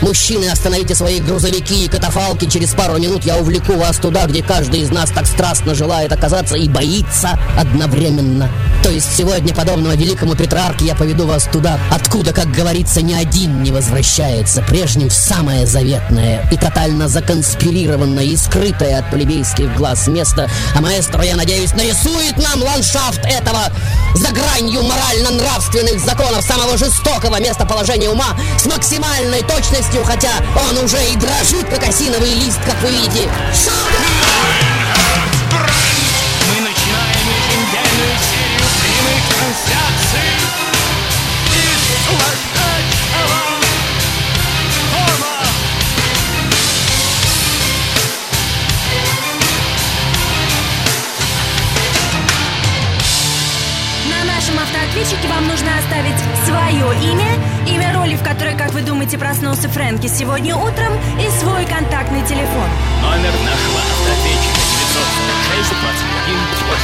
Мужчины, 0.01 0.45
остановите 0.45 0.95
свои 0.95 1.19
грузовики 1.19 1.85
и 1.85 1.87
катафалки. 1.87 2.49
Через 2.49 2.73
пару 2.73 2.97
минут 2.97 3.23
я 3.25 3.37
увлеку 3.37 3.73
вас 3.73 3.97
туда, 3.97 4.25
где 4.25 4.41
каждый 4.41 4.79
из 4.81 4.89
нас 4.89 5.11
так 5.11 5.27
страстно 5.27 5.75
желает 5.75 6.11
оказаться 6.11 6.55
и 6.57 6.67
боится 6.67 7.39
одновременно. 7.57 8.49
То 8.85 8.91
есть 8.91 9.17
сегодня, 9.17 9.51
подобного 9.51 9.95
великому 9.95 10.35
Петрарке, 10.35 10.85
я 10.85 10.93
поведу 10.93 11.25
вас 11.25 11.49
туда, 11.51 11.79
откуда, 11.89 12.33
как 12.33 12.51
говорится, 12.51 13.01
ни 13.01 13.15
один 13.15 13.63
не 13.63 13.71
возвращается 13.71 14.61
прежним 14.61 15.09
в 15.09 15.13
самое 15.13 15.65
заветное 15.65 16.47
и 16.51 16.55
тотально 16.55 17.07
законспирированное 17.07 18.25
и 18.25 18.37
скрытое 18.37 18.99
от 18.99 19.09
плебейских 19.09 19.75
глаз 19.75 20.07
место. 20.07 20.51
А 20.75 20.81
маэстро, 20.81 21.23
я 21.23 21.35
надеюсь, 21.35 21.73
нарисует 21.73 22.37
нам 22.37 22.61
ландшафт 22.61 23.25
этого 23.25 23.71
за 24.13 24.31
гранью 24.31 24.83
морально-нравственных 24.83 25.99
законов 26.05 26.45
самого 26.45 26.77
жестокого 26.77 27.39
местоположения 27.39 28.11
ума 28.11 28.37
с 28.59 28.67
максимальной 28.67 29.41
точностью, 29.41 30.03
хотя 30.03 30.29
он 30.69 30.77
уже 30.85 31.03
и 31.11 31.15
дрожит, 31.15 31.67
как 31.71 31.89
осиновый 31.89 32.35
лист, 32.35 32.59
как 32.63 32.79
вы 32.83 32.91
видите. 32.91 33.27
Мы 35.51 35.94
автоответчике 55.05 55.27
вам 55.29 55.47
нужно 55.47 55.69
оставить 55.77 56.17
свое 56.45 57.13
имя, 57.13 57.37
имя 57.67 57.93
роли, 57.93 58.15
в 58.15 58.23
которой, 58.23 58.57
как 58.57 58.73
вы 58.73 58.81
думаете, 58.81 59.17
проснулся 59.17 59.69
Фрэнки 59.69 60.07
сегодня 60.07 60.55
утром, 60.55 60.93
и 61.19 61.29
свой 61.39 61.65
контактный 61.65 62.21
телефон. 62.25 62.69
Номер 63.01 63.33
нашего 63.45 63.79
автоответчика 63.85 64.61
946 64.65 65.69
21 66.25 66.74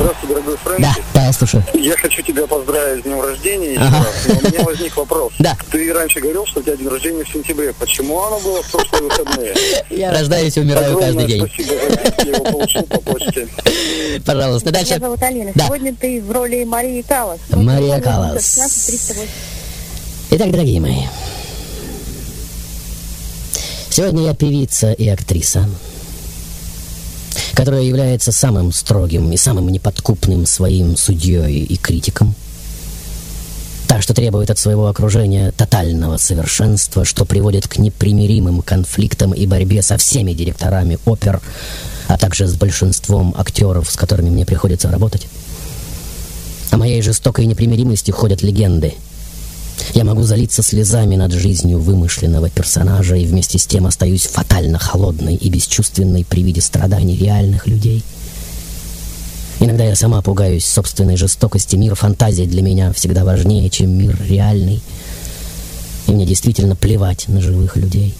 Здравствуй, 0.00 0.28
дорогой 0.30 0.56
Фрэнки. 0.56 0.82
Да, 0.82 0.94
да, 1.12 1.26
я 1.26 1.32
слушаю. 1.34 1.62
Я 1.74 1.94
хочу 1.98 2.22
тебя 2.22 2.46
поздравить 2.46 3.02
с 3.02 3.04
днем 3.04 3.20
рождения 3.20 3.76
Ага. 3.78 3.98
раз. 3.98 4.14
Но 4.28 4.34
у 4.38 4.50
меня 4.50 4.64
возник 4.64 4.96
вопрос. 4.96 5.32
Да. 5.38 5.54
Ты 5.70 5.92
раньше 5.92 6.20
говорил, 6.20 6.46
что 6.46 6.60
у 6.60 6.62
тебя 6.62 6.76
день 6.76 6.88
рождения 6.88 7.22
в 7.22 7.28
сентябре. 7.28 7.74
Почему 7.74 8.18
оно 8.22 8.40
было 8.40 8.62
в 8.62 8.70
прошлые 8.70 9.02
выходные? 9.02 9.54
Я 9.90 10.10
рождаюсь 10.10 10.56
и 10.56 10.60
умираю 10.60 10.96
Огромное 10.96 11.14
каждый 11.14 11.26
день. 11.26 11.46
спасибо 11.46 11.74
за 11.74 12.24
я 12.30 12.32
его 12.34 12.44
получил 12.44 12.82
по 12.84 13.00
почте. 13.02 13.48
Пожалуйста, 14.24 14.70
дальше. 14.70 14.94
Меня 14.94 15.00
зовут 15.00 15.22
Алина. 15.22 15.52
Да. 15.54 15.66
Сегодня 15.66 15.94
ты 15.94 16.22
в 16.22 16.30
роли 16.30 16.64
Марии 16.64 17.02
Калас. 17.02 17.38
Мария 17.50 18.00
Каллас. 18.00 18.42
16 18.42 19.28
Итак, 20.30 20.50
дорогие 20.50 20.80
мои, 20.80 21.02
сегодня 23.90 24.24
я 24.28 24.34
певица 24.34 24.92
и 24.92 25.08
актриса, 25.08 25.68
которая 27.60 27.82
является 27.82 28.32
самым 28.32 28.72
строгим 28.72 29.30
и 29.32 29.36
самым 29.36 29.68
неподкупным 29.68 30.46
своим 30.46 30.96
судьей 30.96 31.62
и 31.62 31.76
критиком. 31.76 32.34
Так 33.86 34.00
что 34.00 34.14
требует 34.14 34.48
от 34.48 34.58
своего 34.58 34.86
окружения 34.86 35.52
тотального 35.52 36.16
совершенства, 36.16 37.04
что 37.04 37.26
приводит 37.26 37.68
к 37.68 37.76
непримиримым 37.76 38.62
конфликтам 38.62 39.34
и 39.34 39.44
борьбе 39.44 39.82
со 39.82 39.98
всеми 39.98 40.32
директорами 40.32 40.98
опер, 41.04 41.42
а 42.08 42.16
также 42.16 42.46
с 42.46 42.54
большинством 42.54 43.34
актеров, 43.36 43.90
с 43.90 43.96
которыми 43.98 44.30
мне 44.30 44.46
приходится 44.46 44.90
работать. 44.90 45.26
О 46.70 46.78
моей 46.78 47.02
жестокой 47.02 47.44
непримиримости 47.44 48.10
ходят 48.10 48.40
легенды. 48.40 48.94
Я 49.94 50.04
могу 50.04 50.22
залиться 50.22 50.62
слезами 50.62 51.16
над 51.16 51.32
жизнью 51.32 51.80
вымышленного 51.80 52.50
персонажа 52.50 53.16
и 53.16 53.24
вместе 53.24 53.58
с 53.58 53.66
тем 53.66 53.86
остаюсь 53.86 54.26
фатально 54.26 54.78
холодной 54.78 55.34
и 55.34 55.48
бесчувственной 55.50 56.24
при 56.24 56.42
виде 56.42 56.60
страданий 56.60 57.16
реальных 57.16 57.66
людей. 57.66 58.04
Иногда 59.58 59.84
я 59.84 59.94
сама 59.94 60.22
пугаюсь 60.22 60.64
собственной 60.64 61.16
жестокости. 61.16 61.76
Мир 61.76 61.94
фантазии 61.94 62.44
для 62.44 62.62
меня 62.62 62.92
всегда 62.92 63.24
важнее, 63.24 63.68
чем 63.68 63.90
мир 63.90 64.16
реальный. 64.26 64.80
И 66.06 66.12
мне 66.12 66.24
действительно 66.24 66.76
плевать 66.76 67.28
на 67.28 67.42
живых 67.42 67.76
людей. 67.76 68.14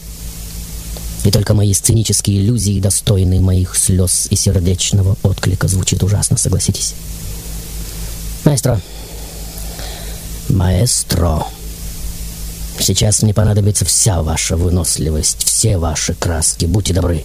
И 1.25 1.31
только 1.31 1.55
мои 1.55 1.73
сценические 1.73 2.41
иллюзии, 2.41 2.81
достойные 2.81 3.41
моих 3.41 3.77
слез 3.77 4.27
и 4.31 4.37
сердечного 4.37 5.17
отклика, 5.23 5.69
звучит 5.69 6.03
ужасно, 6.03 6.37
согласитесь. 6.37 6.95
Маэстро, 8.45 8.81
Маэстро, 10.51 11.47
сейчас 12.79 13.23
мне 13.23 13.33
понадобится 13.33 13.85
вся 13.85 14.23
ваша 14.23 14.57
выносливость, 14.57 15.45
все 15.45 15.79
ваши 15.79 16.15
краски. 16.15 16.67
Будьте 16.67 16.93
добры, 16.93 17.25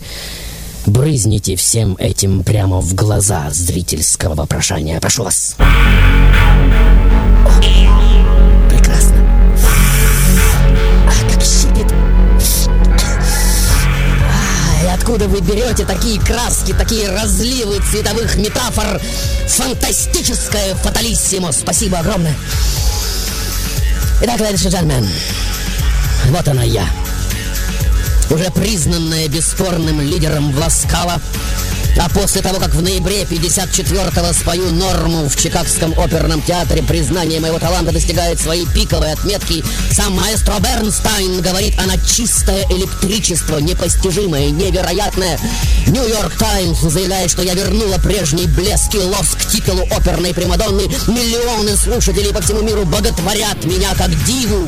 брызните 0.85 1.55
всем 1.55 1.95
этим 1.97 2.43
прямо 2.43 2.81
в 2.81 2.93
глаза 2.93 3.49
зрительского 3.51 4.35
вопрошания. 4.35 4.99
Прошу 4.99 5.23
вас. 5.23 5.55
Прекрасно. 8.69 9.17
А, 11.07 11.33
как 11.33 11.41
щипит. 11.41 11.91
А, 14.29 14.83
и 14.83 14.87
откуда 14.87 15.27
вы 15.27 15.41
берете 15.41 15.85
такие 15.85 16.19
краски, 16.21 16.73
такие 16.73 17.09
разливы 17.09 17.79
цветовых 17.91 18.35
метафор? 18.37 19.01
Фантастическое 19.47 20.75
фаталиссимо. 20.75 21.51
Спасибо 21.51 21.99
огромное. 21.99 22.35
Итак, 24.21 24.39
ladies 24.39 24.65
and 24.65 24.71
gentlemen, 24.71 25.05
вот 26.29 26.47
она 26.47 26.63
я. 26.63 26.87
Уже 28.29 28.49
признанная 28.49 29.27
бесспорным 29.27 29.99
лидером 29.99 30.53
Власкала, 30.53 31.19
а 31.97 32.09
после 32.09 32.41
того, 32.41 32.59
как 32.59 32.73
в 32.73 32.81
ноябре 32.81 33.23
54-го 33.23 34.33
спою 34.33 34.71
норму 34.71 35.29
в 35.29 35.35
Чикагском 35.35 35.97
оперном 35.99 36.41
театре, 36.41 36.83
признание 36.83 37.39
моего 37.39 37.59
таланта 37.59 37.91
достигает 37.91 38.39
своей 38.39 38.65
пиковой 38.65 39.13
отметки, 39.13 39.63
сам 39.91 40.13
маэстро 40.13 40.55
Бернстайн 40.59 41.41
говорит, 41.41 41.79
она 41.79 41.97
чистое 41.97 42.65
электричество, 42.69 43.59
непостижимое, 43.59 44.49
невероятное. 44.49 45.39
Нью-Йорк 45.87 46.37
Таймс 46.37 46.79
заявляет, 46.79 47.31
что 47.31 47.41
я 47.41 47.53
вернула 47.53 47.97
прежний 47.97 48.47
блеск 48.47 48.93
и 48.95 48.99
лоск 48.99 49.47
титулу 49.47 49.83
оперной 49.91 50.33
Примадонны. 50.33 50.83
Миллионы 51.07 51.75
слушателей 51.77 52.33
по 52.33 52.41
всему 52.41 52.61
миру 52.61 52.85
боготворят 52.85 53.63
меня 53.63 53.93
как 53.95 54.09
диву. 54.25 54.67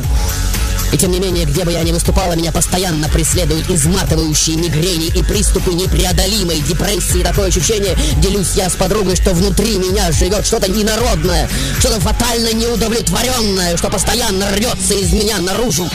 И 0.92 0.96
тем 0.96 1.10
не 1.10 1.20
менее, 1.20 1.44
где 1.44 1.64
бы 1.64 1.72
я 1.72 1.82
ни 1.82 1.92
выступала, 1.92 2.32
меня 2.32 2.50
постоянно 2.50 3.08
преследуют 3.08 3.70
изматывающие 3.70 4.56
мигрени 4.56 5.06
и 5.06 5.22
приступы 5.22 5.74
непреодолимой 5.74 6.60
депрессии. 6.60 7.22
Такое 7.22 7.48
ощущение, 7.48 7.96
делюсь 8.18 8.52
я 8.54 8.70
с 8.70 8.74
подругой, 8.74 9.16
что 9.16 9.32
внутри 9.32 9.76
меня 9.76 10.10
живет 10.12 10.46
что-то 10.46 10.66
инородное, 10.66 11.48
что-то 11.78 12.00
фатально 12.00 12.52
неудовлетворенное, 12.54 13.76
что 13.76 13.90
постоянно 13.90 14.50
рвется 14.50 14.94
из 14.94 15.12
меня 15.12 15.38
наружу. 15.38 15.88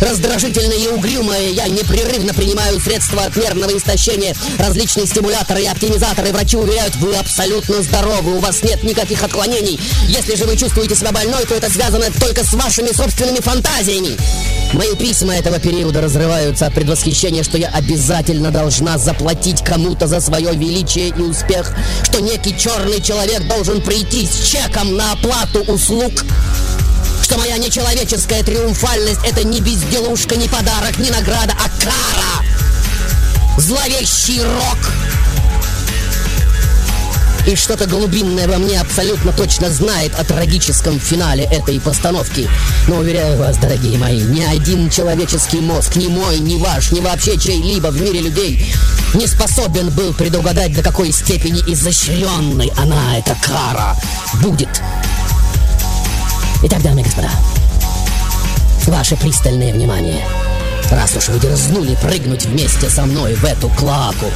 Раздражительная 0.00 0.76
и 0.76 0.88
угрюмая, 0.88 1.50
я 1.50 1.68
непрерывно 1.68 2.32
принимаю 2.32 2.80
средства 2.80 3.24
от 3.24 3.36
нервного 3.36 3.76
истощения, 3.76 4.34
различные 4.58 5.06
стимуляторы 5.06 5.62
и 5.62 5.66
оптимизаторы. 5.66 6.32
Врачи 6.32 6.56
уверяют, 6.56 6.96
вы 6.96 7.14
абсолютно 7.16 7.82
здоровы, 7.82 8.36
у 8.36 8.38
вас 8.38 8.62
нет 8.62 8.82
никаких 8.82 9.22
отклонений. 9.22 9.78
Если 10.08 10.36
же 10.36 10.46
вы 10.46 10.56
чувствуете 10.56 10.94
себя 10.94 11.12
больной, 11.12 11.44
то 11.44 11.54
это 11.54 11.70
связано 11.70 12.06
только 12.18 12.44
с 12.44 12.52
вашими 12.54 12.92
собственными 12.92 13.40
фантазиями. 13.40 14.16
Мои 14.72 14.94
письма 14.94 15.34
этого 15.34 15.58
периода 15.58 16.00
разрываются 16.00 16.66
от 16.66 16.74
предвосхищения, 16.74 17.42
что 17.42 17.58
я 17.58 17.68
обязательно 17.68 18.50
должна 18.50 18.98
заплатить 18.98 19.62
кому-то 19.62 20.06
за 20.06 20.20
свое 20.20 20.54
величие 20.54 21.08
и 21.08 21.20
успех, 21.20 21.74
что 22.04 22.20
некий 22.20 22.56
черный 22.56 23.02
человек 23.02 23.46
должен 23.48 23.82
прийти 23.82 24.26
с 24.26 24.46
чеком 24.46 24.96
на 24.96 25.12
оплату 25.12 25.60
услуг, 25.70 26.24
что 27.30 27.38
моя 27.38 27.58
нечеловеческая 27.58 28.42
триумфальность 28.42 29.20
это 29.22 29.44
не 29.44 29.60
безделушка, 29.60 30.34
не 30.34 30.48
подарок, 30.48 30.98
не 30.98 31.10
награда, 31.10 31.54
а 31.60 31.68
кара. 31.80 32.44
Зловещий 33.56 34.42
рок. 34.42 34.78
И 37.46 37.54
что-то 37.54 37.86
глубинное 37.86 38.48
во 38.48 38.58
мне 38.58 38.80
абсолютно 38.80 39.32
точно 39.32 39.70
знает 39.70 40.12
о 40.18 40.24
трагическом 40.24 40.98
финале 40.98 41.44
этой 41.44 41.78
постановки. 41.78 42.50
Но 42.88 42.96
уверяю 42.96 43.38
вас, 43.38 43.58
дорогие 43.58 43.96
мои, 43.96 44.20
ни 44.22 44.42
один 44.42 44.90
человеческий 44.90 45.60
мозг, 45.60 45.94
ни 45.94 46.08
мой, 46.08 46.40
ни 46.40 46.56
ваш, 46.56 46.90
ни 46.90 46.98
вообще 46.98 47.38
чей-либо 47.38 47.88
в 47.92 48.02
мире 48.02 48.22
людей 48.22 48.74
не 49.14 49.28
способен 49.28 49.90
был 49.90 50.12
предугадать, 50.14 50.74
до 50.74 50.82
какой 50.82 51.12
степени 51.12 51.60
изощренной 51.72 52.72
она, 52.76 53.18
эта 53.18 53.36
кара, 53.40 53.96
будет. 54.42 54.82
Итак, 56.62 56.82
дамы 56.82 57.00
и 57.00 57.04
господа, 57.04 57.30
ваше 58.86 59.16
пристальное 59.16 59.72
внимание. 59.72 60.22
Раз 60.90 61.16
уж 61.16 61.28
вы 61.28 61.38
дерзнули 61.40 61.94
прыгнуть 62.02 62.44
вместе 62.44 62.90
со 62.90 63.06
мной 63.06 63.34
в 63.34 63.44
эту 63.44 63.70
клаку, 63.70 64.26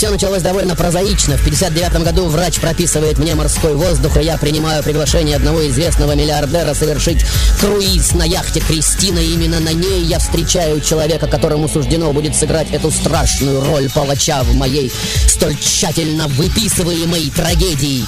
все 0.00 0.10
началось 0.10 0.40
довольно 0.42 0.76
прозаично. 0.76 1.36
В 1.36 1.44
59 1.44 2.02
году 2.04 2.26
врач 2.26 2.58
прописывает 2.58 3.18
мне 3.18 3.34
морской 3.34 3.74
воздух, 3.74 4.16
и 4.16 4.24
я 4.24 4.38
принимаю 4.38 4.82
приглашение 4.82 5.36
одного 5.36 5.66
известного 5.68 6.14
миллиардера 6.14 6.72
совершить 6.72 7.24
круиз 7.60 8.12
на 8.12 8.24
яхте 8.24 8.60
Кристина. 8.60 9.18
Именно 9.18 9.60
на 9.60 9.72
ней 9.74 10.02
я 10.04 10.18
встречаю 10.18 10.80
человека, 10.80 11.26
которому 11.26 11.68
суждено 11.68 12.12
будет 12.12 12.34
сыграть 12.34 12.70
эту 12.72 12.90
страшную 12.90 13.62
роль 13.62 13.90
палача 13.90 14.42
в 14.42 14.54
моей 14.54 14.90
столь 15.26 15.56
тщательно 15.56 16.28
выписываемой 16.28 17.30
трагедии. 17.30 18.06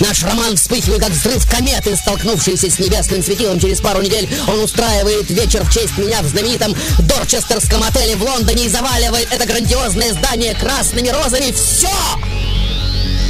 Наш 0.00 0.22
роман 0.24 0.56
вспыхивает, 0.56 1.02
как 1.02 1.10
взрыв 1.10 1.48
кометы, 1.48 1.96
столкнувшийся 1.96 2.70
с 2.70 2.78
небесным 2.78 3.22
светилом. 3.22 3.60
Через 3.60 3.80
пару 3.80 4.02
недель 4.02 4.28
он 4.48 4.60
устраивает 4.60 5.30
вечер 5.30 5.64
в 5.64 5.72
честь 5.72 5.96
меня 5.96 6.20
в 6.22 6.26
знаменитом 6.26 6.74
Дорчестерском 7.00 7.82
отеле 7.82 8.16
в 8.16 8.22
Лондоне 8.22 8.66
и 8.66 8.68
заваливает 8.68 9.32
это 9.32 9.46
грандиозное 9.46 10.12
здание 10.12 10.54
красными 10.54 11.08
розами. 11.08 11.52
Все! 11.52 11.90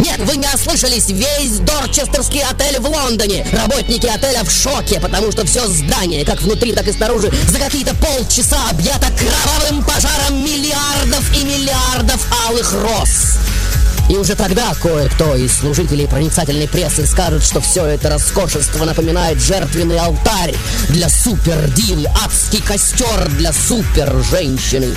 Нет, 0.00 0.18
вы 0.20 0.36
не 0.36 0.46
ослышались, 0.52 1.08
весь 1.08 1.58
Дорчестерский 1.60 2.42
отель 2.42 2.80
в 2.80 2.88
Лондоне. 2.88 3.46
Работники 3.52 4.06
отеля 4.06 4.42
в 4.42 4.50
шоке, 4.50 5.00
потому 5.00 5.30
что 5.32 5.46
все 5.46 5.66
здание, 5.68 6.24
как 6.24 6.42
внутри, 6.42 6.72
так 6.72 6.88
и 6.88 6.92
снаружи, 6.92 7.32
за 7.48 7.58
какие-то 7.58 7.94
полчаса 7.94 8.58
объято 8.70 9.06
кровавым 9.18 9.84
пожаром 9.84 10.42
миллиардов 10.44 11.24
и 11.34 11.44
миллиардов 11.44 12.26
алых 12.48 12.72
роз. 12.72 13.43
И 14.08 14.16
уже 14.16 14.34
тогда 14.34 14.74
кое-кто 14.74 15.34
из 15.34 15.54
служителей 15.56 16.06
проницательной 16.06 16.68
прессы 16.68 17.06
скажет, 17.06 17.42
что 17.42 17.60
все 17.60 17.86
это 17.86 18.10
роскошество 18.10 18.84
напоминает 18.84 19.40
жертвенный 19.40 19.98
алтарь 19.98 20.54
для 20.90 21.08
супер-дивы, 21.08 22.06
адский 22.22 22.60
костер 22.60 23.28
для 23.30 23.52
супер-женщины. 23.52 24.94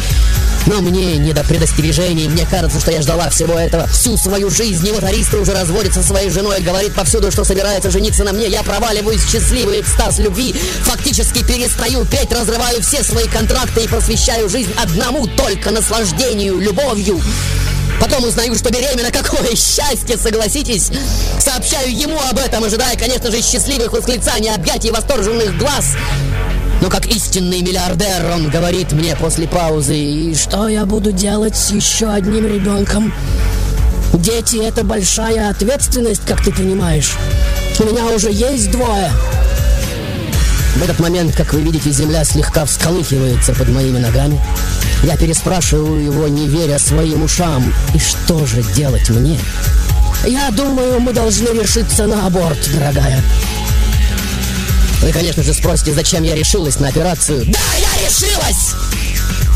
Но 0.65 0.82
мне 0.82 1.17
не 1.17 1.32
до 1.32 1.46
предостережений, 1.46 2.28
мне 2.28 2.46
кажется, 2.46 2.82
что 2.82 2.91
я 2.91 3.02
ждала 3.02 3.30
всего 3.30 3.58
этого 3.58 3.88
всю 3.88 4.17
свою 4.17 4.50
жизнь. 4.50 4.86
И 4.86 4.91
вот 4.91 5.04
Ариста 5.06 5.38
уже 5.38 5.54
разводится 5.54 6.02
со 6.02 6.10
своей 6.10 6.30
женой, 6.30 6.60
говорит 6.60 6.93
повсюду, 6.93 7.32
что 7.32 7.46
собирается 7.46 7.89
жениться 7.89 8.26
на 8.26 8.34
мне. 8.34 8.48
Я 8.48 8.63
проваливаюсь 8.63 9.22
в 9.22 9.32
счастливый 9.32 9.80
экстаз 9.80 10.20
любви, 10.20 10.54
фактически 10.84 11.46
перестаю 11.46 12.04
петь, 12.06 12.34
разрываю 12.34 12.82
все 12.82 13.02
свои 13.02 13.28
контракты 13.28 13.86
и 13.86 13.88
просвещаю 13.88 14.50
жизнь 14.50 14.74
одному 14.78 15.28
только 15.28 15.72
наслаждению, 15.72 16.60
любовью. 16.60 17.22
Потом 17.99 18.23
узнаю, 18.23 18.55
что 18.55 18.69
беременна. 18.71 19.12
Какое 19.12 19.55
счастье, 19.55 20.17
согласитесь? 20.17 20.91
Сообщаю 21.39 21.95
ему 21.95 22.19
об 22.29 22.38
этом, 22.38 22.63
ожидая, 22.63 22.95
конечно 22.95 23.31
же, 23.31 23.41
счастливых 23.41 23.91
восклицаний, 23.93 24.53
объятий, 24.53 24.91
восторженных 24.91 25.57
глаз. 25.57 25.95
Но 26.81 26.89
как 26.89 27.07
истинный 27.07 27.62
миллиардер, 27.62 28.31
он 28.33 28.49
говорит 28.49 28.91
мне 28.91 29.15
после 29.15 29.47
паузы, 29.47 29.97
и 29.97 30.36
что 30.36 30.67
я 30.67 30.86
буду 30.86 31.12
делать 31.12 31.55
с 31.55 31.71
еще 31.71 32.07
одним 32.07 32.45
ребенком? 32.45 33.13
Дети— 34.13 34.57
это 34.63 34.83
большая 34.83 35.49
ответственность, 35.49 36.21
как 36.25 36.43
ты 36.43 36.51
понимаешь. 36.51 37.15
У 37.79 37.83
меня 37.83 38.05
уже 38.07 38.31
есть 38.31 38.71
двое. 38.71 39.12
В 40.78 40.84
этот 40.84 41.00
момент, 41.00 41.36
как 41.36 41.54
вы 41.54 41.62
видите, 41.62 41.90
земля 41.90 42.24
слегка 42.24 42.63
всколыхивается 42.63 43.52
под 43.56 43.70
моими 43.70 43.98
ногами. 43.98 44.40
Я 45.02 45.18
переспрашиваю 45.18 46.04
его, 46.04 46.28
не 46.28 46.48
веря 46.48 46.78
своим 46.78 47.24
ушам. 47.24 47.74
И 47.96 48.00
что 48.00 48.46
же 48.46 48.62
делать 48.76 49.10
мне? 49.10 49.40
Я 50.24 50.52
думаю, 50.52 51.00
мы 51.00 51.13
должны 51.13 51.48
решиться 51.60 52.06
на 52.06 52.28
аборт, 52.28 52.60
дорогая. 52.72 53.24
Вы, 55.02 55.12
конечно 55.12 55.42
же, 55.42 55.52
спросите, 55.56 55.94
зачем 55.94 56.22
я 56.22 56.36
решилась 56.36 56.80
на 56.80 56.90
операцию. 56.90 57.44
Да, 57.48 57.60
я 57.80 58.08
решилась! 58.08 58.76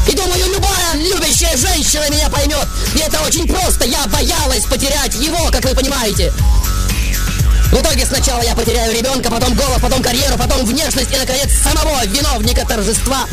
И 0.08 0.16
думаю, 0.16 0.44
любая 0.52 0.96
любящая 0.96 1.56
женщина 1.56 2.10
меня 2.10 2.30
поймет. 2.30 2.68
И 2.96 3.00
это 3.00 3.22
очень 3.22 3.48
просто. 3.48 3.86
Я 3.86 4.08
боялась 4.08 4.66
потерять 4.66 5.14
его, 5.16 5.52
как 5.52 5.64
вы 5.66 5.76
понимаете. 5.76 6.34
В 7.72 7.82
итоге 7.82 8.06
сначала 8.06 8.42
я 8.42 8.54
потеряю 8.54 8.94
ребенка, 8.94 9.32
потом 9.32 9.56
голос, 9.56 9.80
потом 9.82 10.02
карьеру, 10.04 10.38
потом 10.38 10.66
внешность 10.66 11.14
и, 11.14 11.18
наконец, 11.18 11.50
самого 11.54 12.06
виновника 12.06 12.66
торжества. 12.68 13.26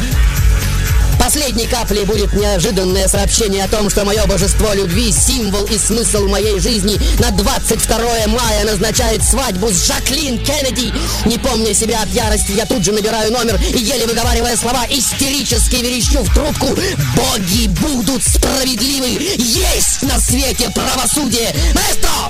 Последней 1.18 1.66
каплей 1.66 2.04
будет 2.04 2.33
неожиданное 2.33 3.09
сообщение 3.09 3.64
о 3.64 3.68
том, 3.68 3.90
что 3.90 4.04
мое 4.04 4.24
божество 4.26 4.72
любви, 4.72 5.12
символ 5.12 5.64
и 5.64 5.76
смысл 5.76 6.26
моей 6.28 6.59
жизни 6.59 6.98
на 7.18 7.31
22 7.31 7.98
мая 8.28 8.64
назначает 8.64 9.22
свадьбу 9.22 9.68
с 9.68 9.87
Жаклин 9.87 10.38
Кеннеди. 10.44 10.92
Не 11.26 11.38
помня 11.38 11.74
себя 11.74 12.02
от 12.02 12.09
ярости, 12.09 12.52
я 12.52 12.66
тут 12.66 12.85
же 12.85 12.92
набираю 12.92 13.33
номер 13.33 13.61
и, 13.74 13.78
еле 13.78 14.07
выговаривая 14.07 14.57
слова, 14.57 14.87
истерически 14.88 15.76
верещу 15.76 16.22
в 16.22 16.33
трубку. 16.33 16.68
Боги 17.16 17.68
будут 17.68 18.22
справедливы! 18.22 19.37
Есть 19.38 20.02
на 20.02 20.18
свете 20.20 20.70
правосудие! 20.70 21.54
Маэстро! 21.74 22.28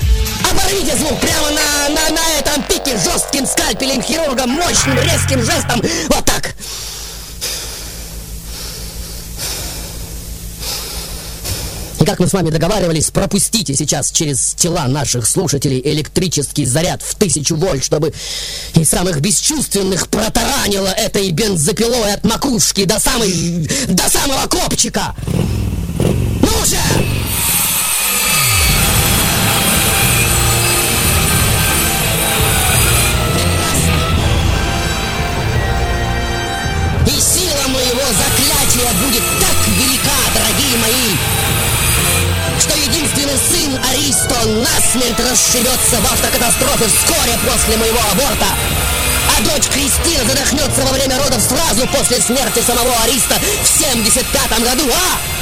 Оборвите 0.51 0.95
звук 0.97 1.19
прямо 1.19 1.49
на, 1.51 1.89
на, 1.89 2.09
на 2.09 2.39
этом 2.39 2.63
пике 2.63 2.97
жестким 2.97 3.45
скальпелем 3.45 4.01
хирурга, 4.01 4.45
мощным 4.45 4.99
резким 4.99 5.43
жестом. 5.43 5.81
Вот 6.09 6.25
так. 6.25 6.55
Как 12.09 12.17
мы 12.17 12.27
с 12.27 12.33
вами 12.33 12.49
договаривались, 12.49 13.11
пропустите 13.11 13.75
сейчас 13.75 14.09
через 14.09 14.55
тела 14.55 14.87
наших 14.87 15.27
слушателей 15.27 15.79
электрический 15.79 16.65
заряд 16.65 17.03
в 17.03 17.13
тысячу 17.13 17.55
вольт, 17.55 17.83
чтобы 17.83 18.11
и 18.73 18.83
самых 18.83 19.21
бесчувственных 19.21 20.07
протаранило 20.07 20.87
этой 20.87 21.29
бензопилой 21.29 22.13
от 22.15 22.23
макушки 22.23 22.85
до 22.85 22.99
самой... 22.99 23.69
до 23.87 24.09
самого 24.09 24.47
копчика. 24.47 25.15
Ну 25.99 26.65
же! 26.65 27.28
Единственный 43.85 43.89
сын 43.89 43.89
Аристо 43.89 44.47
насмерть 44.47 45.19
расшибется 45.19 45.99
в 46.01 46.11
автокатастрофе 46.11 46.85
вскоре 46.87 47.37
после 47.45 47.77
моего 47.77 47.99
аборта. 48.11 48.47
А 49.37 49.41
дочь 49.43 49.67
Кристина 49.67 50.23
задохнется 50.25 50.81
во 50.81 50.91
время 50.91 51.17
родов 51.17 51.41
сразу 51.41 51.87
после 51.87 52.21
смерти 52.21 52.61
самого 52.65 52.93
Ариста 53.03 53.35
в 53.63 53.67
75 53.67 54.59
году, 54.61 54.89
а? 54.91 55.38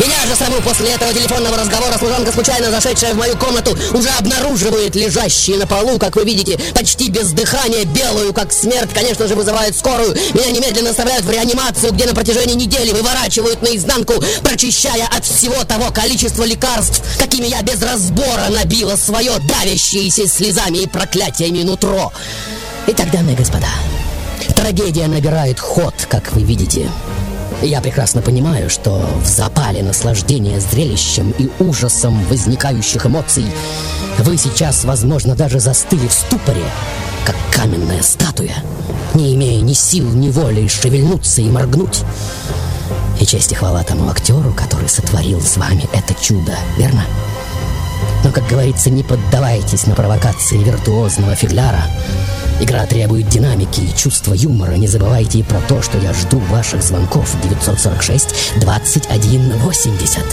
Меня 0.00 0.26
же 0.26 0.34
саму 0.34 0.62
после 0.62 0.88
этого 0.92 1.12
телефонного 1.12 1.58
разговора 1.58 1.98
служанка, 1.98 2.32
случайно 2.32 2.70
зашедшая 2.70 3.12
в 3.12 3.18
мою 3.18 3.36
комнату, 3.36 3.76
уже 3.92 4.08
обнаруживает 4.08 4.96
лежащие 4.96 5.58
на 5.58 5.66
полу, 5.66 5.98
как 5.98 6.16
вы 6.16 6.24
видите, 6.24 6.58
почти 6.74 7.10
без 7.10 7.32
дыхания, 7.32 7.84
белую, 7.84 8.32
как 8.32 8.50
смерть, 8.50 8.88
конечно 8.94 9.28
же, 9.28 9.34
вызывает 9.34 9.76
скорую. 9.76 10.16
Меня 10.32 10.52
немедленно 10.52 10.90
оставляют 10.90 11.26
в 11.26 11.30
реанимацию, 11.30 11.92
где 11.92 12.06
на 12.06 12.14
протяжении 12.14 12.54
недели 12.54 12.92
выворачивают 12.92 13.60
наизнанку, 13.60 14.14
прочищая 14.42 15.06
от 15.06 15.26
всего 15.26 15.64
того 15.64 15.90
количества 15.90 16.44
лекарств, 16.44 17.02
какими 17.18 17.48
я 17.48 17.60
без 17.60 17.82
разбора 17.82 18.48
набила 18.48 18.96
свое 18.96 19.32
давящееся 19.38 20.26
слезами 20.26 20.78
и 20.78 20.86
проклятиями 20.86 21.62
нутро. 21.62 22.10
Итак, 22.86 23.10
дамы 23.10 23.32
и 23.32 23.36
господа, 23.36 23.68
Трагедия 24.56 25.08
набирает 25.08 25.60
ход, 25.60 25.94
как 26.08 26.32
вы 26.32 26.42
видите. 26.42 26.90
Я 27.62 27.80
прекрасно 27.80 28.22
понимаю, 28.22 28.70
что 28.70 29.06
в 29.22 29.26
запале 29.26 29.82
наслаждения 29.82 30.60
зрелищем 30.60 31.34
и 31.38 31.50
ужасом 31.58 32.22
возникающих 32.24 33.04
эмоций 33.04 33.44
вы 34.18 34.36
сейчас, 34.36 34.84
возможно, 34.84 35.34
даже 35.34 35.60
застыли 35.60 36.08
в 36.08 36.12
ступоре, 36.12 36.64
как 37.24 37.36
каменная 37.52 38.02
статуя, 38.02 38.54
не 39.14 39.34
имея 39.34 39.60
ни 39.60 39.74
сил, 39.74 40.08
ни 40.08 40.30
воли 40.30 40.66
шевельнуться 40.68 41.42
и 41.42 41.50
моргнуть. 41.50 42.02
И 43.20 43.26
честь 43.26 43.52
и 43.52 43.54
хвала 43.54 43.82
тому 43.82 44.08
актеру, 44.08 44.54
который 44.54 44.88
сотворил 44.88 45.40
с 45.42 45.58
вами 45.58 45.86
это 45.92 46.14
чудо, 46.20 46.56
верно? 46.78 47.04
Но, 48.24 48.30
как 48.30 48.46
говорится, 48.48 48.90
не 48.90 49.02
поддавайтесь 49.02 49.86
на 49.86 49.94
провокации 49.94 50.56
виртуозного 50.56 51.34
фигляра. 51.34 51.82
Игра 52.60 52.84
требует 52.86 53.28
динамики 53.28 53.80
и 53.80 53.96
чувства 53.96 54.34
юмора. 54.34 54.72
Не 54.72 54.86
забывайте 54.86 55.42
про 55.42 55.60
то, 55.60 55.80
что 55.82 55.98
я 55.98 56.12
жду 56.12 56.38
ваших 56.38 56.82
звонков 56.82 57.34
946 57.42 58.60
21 58.60 59.52
80. 59.58 60.24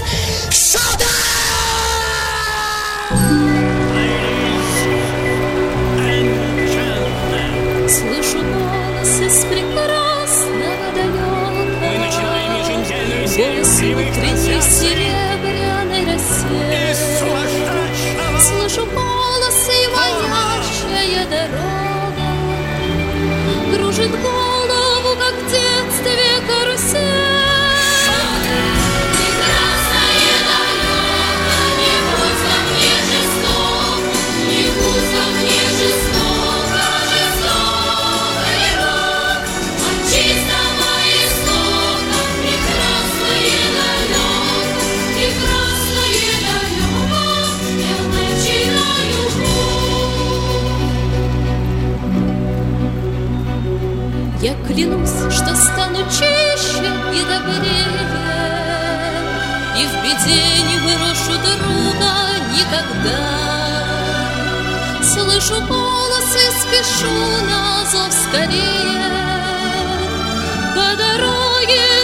Никогда. 62.58 63.20
Слышу 65.04 65.62
голос 65.68 66.36
и 66.36 66.48
спешу 66.60 67.12
на 67.46 67.86
зов 67.86 68.12
скорее, 68.12 69.02
По 70.76 70.96
дороге, 70.96 71.97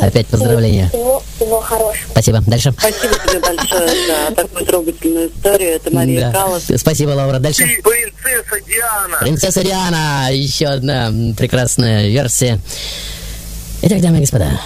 Опять 0.00 0.26
поздравления. 0.28 0.86
И 0.86 0.88
Всего, 0.88 1.22
всего 1.36 1.60
хорошего. 1.60 2.10
Спасибо. 2.10 2.40
Дальше. 2.46 2.72
Спасибо 2.78 3.14
тебе 3.26 3.40
большое 3.40 3.88
за 3.88 4.34
такую 4.34 4.66
трогательную 4.66 5.28
историю. 5.28 5.70
Это 5.70 5.94
Мария 5.94 6.20
Да. 6.20 6.32
Калас. 6.32 6.64
Спасибо, 6.76 7.10
Лаура. 7.10 7.38
Дальше. 7.38 7.64
Принцесса 7.82 8.60
Диана. 8.66 9.16
Принцесса 9.20 9.62
Диана. 9.64 10.28
Еще 10.32 10.66
одна 10.66 11.12
прекрасная 11.36 12.08
версия. 12.08 12.60
Итак, 13.82 14.00
дамы 14.00 14.18
и 14.18 14.20
господа. 14.20 14.60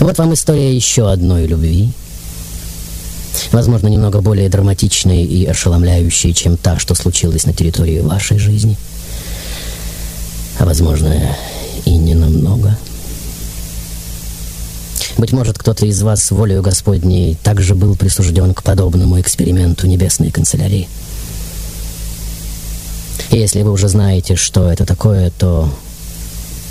Вот 0.00 0.18
вам 0.18 0.34
история 0.34 0.74
еще 0.74 1.10
одной 1.10 1.46
любви. 1.46 1.90
Возможно, 3.52 3.88
немного 3.88 4.20
более 4.20 4.48
драматичной 4.48 5.22
и 5.22 5.46
ошеломляющей, 5.46 6.32
чем 6.34 6.56
та, 6.56 6.78
что 6.78 6.94
случилась 6.94 7.44
на 7.46 7.52
территории 7.52 8.00
вашей 8.00 8.38
жизни. 8.38 8.76
А 10.58 10.64
возможно, 10.64 11.36
и 11.86 11.96
не 11.96 12.14
намного. 12.14 12.76
Быть 15.16 15.32
может, 15.32 15.58
кто-то 15.58 15.86
из 15.86 16.02
вас 16.02 16.30
волею 16.30 16.60
Господней 16.60 17.38
также 17.42 17.74
был 17.74 17.96
присужден 17.96 18.52
к 18.52 18.62
подобному 18.62 19.18
эксперименту 19.18 19.86
небесной 19.86 20.30
канцелярии. 20.30 20.88
И 23.30 23.38
если 23.38 23.62
вы 23.62 23.72
уже 23.72 23.88
знаете, 23.88 24.36
что 24.36 24.70
это 24.70 24.84
такое, 24.84 25.30
то 25.30 25.72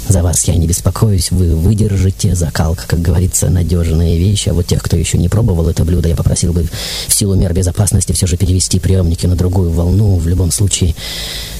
за 0.07 0.21
вас 0.21 0.47
я 0.47 0.55
не 0.55 0.67
беспокоюсь, 0.67 1.31
вы 1.31 1.55
выдержите. 1.55 2.35
Закалка, 2.35 2.83
как 2.87 3.01
говорится, 3.01 3.49
надежная 3.49 4.15
вещь. 4.17 4.47
А 4.47 4.53
вот 4.53 4.67
тех, 4.67 4.83
кто 4.83 4.95
еще 4.95 5.17
не 5.17 5.27
пробовал 5.27 5.67
это 5.67 5.83
блюдо, 5.83 6.07
я 6.07 6.15
попросил 6.15 6.53
бы 6.53 6.67
в 7.07 7.13
силу 7.13 7.35
мер 7.35 7.53
безопасности 7.53 8.13
все 8.13 8.27
же 8.27 8.37
перевести 8.37 8.79
приемники 8.79 9.25
на 9.25 9.35
другую 9.35 9.71
волну. 9.71 10.17
В 10.17 10.27
любом 10.27 10.51
случае, 10.51 10.93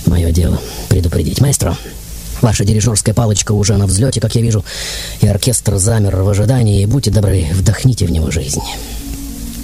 мое 0.06 0.32
дело 0.32 0.60
предупредить. 0.88 1.42
Маэстро, 1.42 1.76
ваша 2.42 2.66
дирижерская 2.66 3.14
палочка 3.14 3.52
уже 3.52 3.78
на 3.78 3.86
взлете, 3.86 4.20
как 4.20 4.36
я 4.36 4.42
вижу, 4.42 4.64
и 5.22 5.28
оркестр 5.28 5.78
замер 5.78 6.16
в 6.18 6.30
ожидании. 6.30 6.86
Будьте 6.86 7.12
добры, 7.12 7.46
вдохните 7.54 8.06
в 8.06 8.12
него 8.12 8.32
жизнь. 8.32 8.62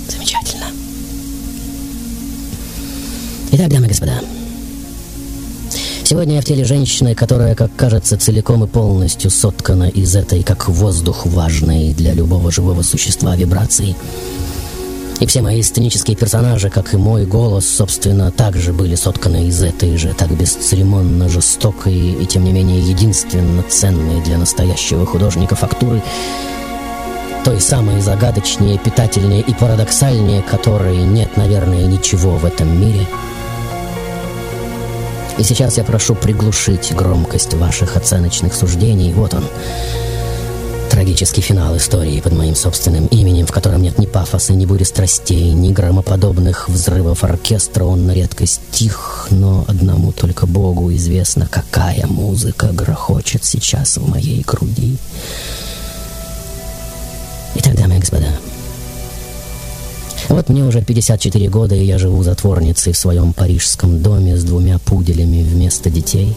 Замечательно. 0.10 0.66
Итак, 3.52 3.70
дамы 3.70 3.88
и 3.88 3.90
господа, 3.90 4.22
Сегодня 6.12 6.36
я 6.36 6.42
в 6.42 6.44
теле 6.44 6.66
женщины, 6.66 7.16
которая, 7.16 7.56
как 7.56 7.74
кажется, 7.78 8.18
целиком 8.18 8.66
и 8.66 8.68
полностью 8.68 9.32
соткана 9.32 9.86
из 9.88 10.14
этой, 10.14 10.44
как 10.44 10.68
воздух, 10.68 11.26
важной 11.26 11.94
для 11.94 12.12
любого 12.12 12.52
живого 12.52 12.82
существа 12.82 13.34
вибрации. 13.38 13.96
И 15.22 15.26
все 15.28 15.42
мои 15.42 15.62
сценические 15.62 16.18
персонажи, 16.18 16.70
как 16.70 16.94
и 16.94 16.98
мой 16.98 17.26
голос, 17.26 17.70
собственно, 17.70 18.32
также 18.32 18.74
были 18.74 18.96
сотканы 18.96 19.46
из 19.46 19.62
этой 19.62 19.96
же, 19.96 20.14
так 20.14 20.32
бесцеремонно 20.32 21.30
жестокой 21.30 21.94
и, 21.94 22.26
тем 22.26 22.44
не 22.44 22.52
менее, 22.52 22.82
единственно 22.82 23.64
ценной 23.64 24.22
для 24.24 24.38
настоящего 24.38 25.06
художника 25.06 25.56
фактуры, 25.56 26.02
той 27.46 27.62
самой 27.62 28.02
загадочнее, 28.02 28.80
питательнее 28.80 29.42
и 29.42 29.54
парадоксальнее, 29.54 30.42
которой 30.42 30.98
нет, 30.98 31.38
наверное, 31.38 31.86
ничего 31.86 32.32
в 32.32 32.44
этом 32.44 32.82
мире– 32.82 33.08
и 35.38 35.44
сейчас 35.44 35.78
я 35.78 35.84
прошу 35.84 36.14
приглушить 36.14 36.94
громкость 36.94 37.56
ваших 37.56 37.96
оценочных 37.98 38.54
суждений. 38.54 39.12
Вот 39.12 39.34
он. 39.34 39.44
Трагический 40.92 41.42
финал 41.42 41.78
истории 41.78 42.20
под 42.20 42.34
моим 42.34 42.54
собственным 42.54 43.06
именем, 43.08 43.46
в 43.46 43.52
котором 43.54 43.82
нет 43.82 43.98
ни 43.98 44.06
пафоса, 44.06 44.52
ни 44.52 44.66
бури 44.66 44.84
страстей, 44.84 45.54
ни 45.54 45.72
громоподобных 45.72 46.68
взрывов 46.68 47.24
оркестра. 47.24 47.86
Он 47.86 48.06
на 48.06 48.12
редкость 48.12 48.60
тих, 48.72 49.28
но 49.32 49.64
одному 49.70 50.12
только 50.12 50.46
Богу 50.46 50.92
известно, 50.92 51.48
какая 51.50 52.06
музыка 52.08 52.68
грохочет 52.74 53.46
сейчас 53.46 53.96
в 53.96 54.10
моей 54.10 54.42
груди. 54.42 54.98
Итак, 57.56 57.76
дамы 57.76 57.96
и 57.96 58.00
господа, 58.00 58.28
вот 60.28 60.50
мне 60.50 60.66
уже 60.66 60.82
54 60.82 61.48
года, 61.48 61.74
и 61.74 61.86
я 61.86 62.00
живу 62.00 62.22
затворницей 62.22 62.92
в 62.92 62.98
своем 62.98 63.32
парижском 63.32 64.02
доме 64.02 64.36
с 64.36 64.44
двумя 64.44 64.78
пуделями 64.80 65.42
вместо 65.42 65.90
детей. 65.90 66.36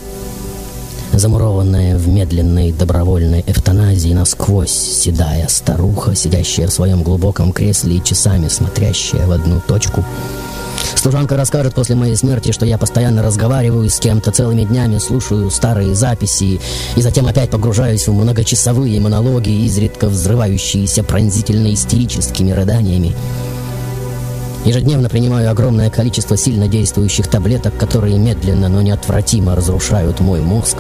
Замурованная 1.17 1.97
в 1.97 2.09
медленной 2.09 2.73
добровольной 2.73 3.45
эвтаназии 3.47 4.12
насквозь 4.12 4.73
седая 4.73 5.47
старуха, 5.49 6.17
сидящая 6.17 6.67
в 6.67 6.73
своем 6.73 7.05
глубоком 7.05 7.53
кресле 7.53 7.97
и 7.97 8.05
часами 8.05 8.49
смотрящая 8.49 9.25
в 9.27 9.31
одну 9.31 9.61
точку. 9.61 10.05
Служанка 10.97 11.37
расскажет 11.37 11.75
после 11.75 11.95
моей 11.95 12.17
смерти, 12.17 12.51
что 12.51 12.67
я 12.67 12.79
постоянно 12.79 13.23
разговариваю 13.23 13.89
с 13.89 14.01
кем-то 14.01 14.33
целыми 14.33 14.65
днями, 14.65 14.99
слушаю 14.99 15.51
старые 15.51 15.95
записи 15.95 16.61
и 16.97 17.03
затем 17.03 17.27
опять 17.27 17.51
погружаюсь 17.51 18.09
в 18.09 18.12
многочасовые 18.12 19.01
монологи, 19.01 19.65
изредка 19.67 20.09
взрывающиеся 20.09 21.05
пронзительно-истерическими 21.05 22.51
рыданиями. 22.51 23.15
Ежедневно 24.65 25.11
принимаю 25.11 25.51
огромное 25.51 25.91
количество 25.91 26.39
сильно 26.39 26.69
действующих 26.69 27.29
таблеток, 27.29 27.77
которые 27.77 28.19
медленно, 28.19 28.69
но 28.69 28.81
неотвратимо 28.81 29.55
разрушают 29.55 30.21
мой 30.21 30.41
мозг. 30.41 30.79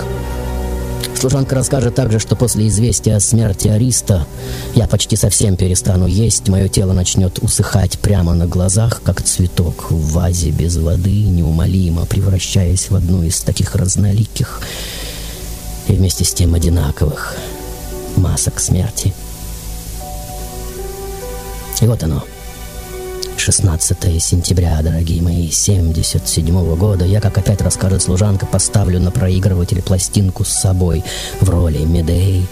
Служанка 1.14 1.54
расскажет 1.54 1.94
также, 1.94 2.18
что 2.18 2.34
после 2.34 2.68
известия 2.68 3.16
о 3.16 3.20
смерти 3.20 3.68
Ариста 3.68 4.26
я 4.74 4.86
почти 4.86 5.16
совсем 5.16 5.56
перестану 5.56 6.06
есть, 6.06 6.48
мое 6.48 6.68
тело 6.68 6.92
начнет 6.92 7.38
усыхать 7.40 7.98
прямо 7.98 8.34
на 8.34 8.46
глазах, 8.46 9.02
как 9.02 9.22
цветок 9.22 9.90
в 9.90 10.12
вазе 10.12 10.50
без 10.50 10.76
воды, 10.76 11.22
неумолимо 11.22 12.06
превращаясь 12.06 12.90
в 12.90 12.96
одну 12.96 13.22
из 13.22 13.40
таких 13.40 13.74
разноликих 13.74 14.60
и 15.88 15.92
вместе 15.92 16.24
с 16.24 16.32
тем 16.32 16.54
одинаковых 16.54 17.36
масок 18.16 18.60
смерти. 18.60 19.14
И 21.80 21.86
вот 21.86 22.02
оно, 22.02 22.24
16 23.36 24.22
сентября, 24.22 24.80
дорогие 24.82 25.22
мои, 25.22 25.50
77 25.50 26.76
года. 26.76 27.04
Я, 27.04 27.20
как 27.20 27.38
опять 27.38 27.60
расскажет 27.60 28.02
служанка, 28.02 28.46
поставлю 28.46 29.00
на 29.00 29.10
проигрыватель 29.10 29.82
пластинку 29.82 30.44
с 30.44 30.48
собой 30.48 31.04
в 31.40 31.48
роли 31.50 31.78
Медей. 31.78 32.46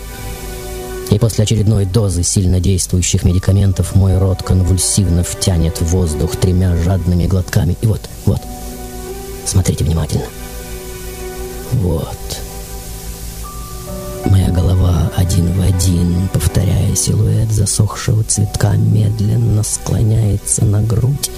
И 1.11 1.19
после 1.19 1.45
очередной 1.45 1.85
дозы 1.85 2.23
сильно 2.23 2.61
действующих 2.61 3.25
медикаментов 3.25 3.95
мой 3.95 4.19
рот 4.19 4.43
конвульсивно 4.43 5.23
втянет 5.23 5.81
воздух 5.81 6.37
тремя 6.37 6.77
жадными 6.77 7.27
глотками. 7.27 7.77
И 7.81 7.87
вот, 7.87 8.01
вот, 8.25 8.41
смотрите 9.45 9.85
внимательно. 9.85 10.27
Вот. 11.73 12.42
Моя 14.27 14.51
голова 14.51 15.11
один 15.17 15.53
в 15.53 15.61
один, 15.61 16.29
повторяя 16.33 16.95
силуэт 16.95 17.51
засохшего 17.51 18.23
цветка, 18.25 18.73
медленно 18.73 19.63
склоняется 19.63 20.65
на 20.65 20.83
грудь 20.83 21.31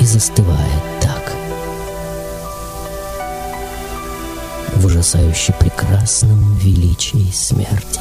и 0.00 0.04
застывает 0.04 0.82
так. 1.00 1.32
В 4.76 4.86
ужасающе 4.86 5.52
прекрасном 5.58 6.56
величии 6.58 7.30
смерти. 7.32 8.00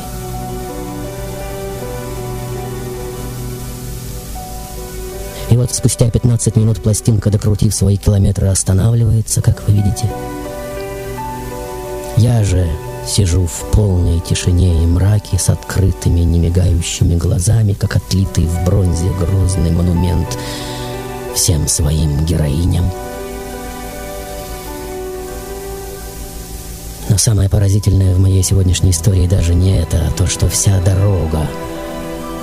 И 5.49 5.55
вот 5.55 5.73
спустя 5.73 6.09
15 6.09 6.55
минут 6.57 6.81
пластинка, 6.81 7.29
докрутив 7.29 7.73
свои 7.73 7.95
километры, 7.97 8.47
останавливается, 8.47 9.41
как 9.41 9.65
вы 9.67 9.75
видите. 9.75 10.09
Я 12.17 12.43
же 12.43 12.67
сижу 13.05 13.45
в 13.45 13.71
полной 13.71 14.19
тишине 14.19 14.83
и 14.83 14.87
мраке 14.87 15.37
с 15.37 15.49
открытыми, 15.49 16.21
немигающими 16.21 17.15
глазами, 17.15 17.73
как 17.73 17.95
отлитый 17.95 18.47
в 18.47 18.65
бронзе 18.65 19.07
грозный 19.19 19.69
монумент 19.69 20.35
всем 21.35 21.67
своим 21.67 22.25
героиням. 22.25 22.85
Но 27.07 27.19
самое 27.19 27.49
поразительное 27.49 28.15
в 28.15 28.19
моей 28.19 28.41
сегодняшней 28.41 28.89
истории 28.89 29.27
даже 29.27 29.53
не 29.53 29.77
это, 29.77 30.07
а 30.07 30.11
то, 30.11 30.25
что 30.25 30.49
вся 30.49 30.81
дорога 30.81 31.47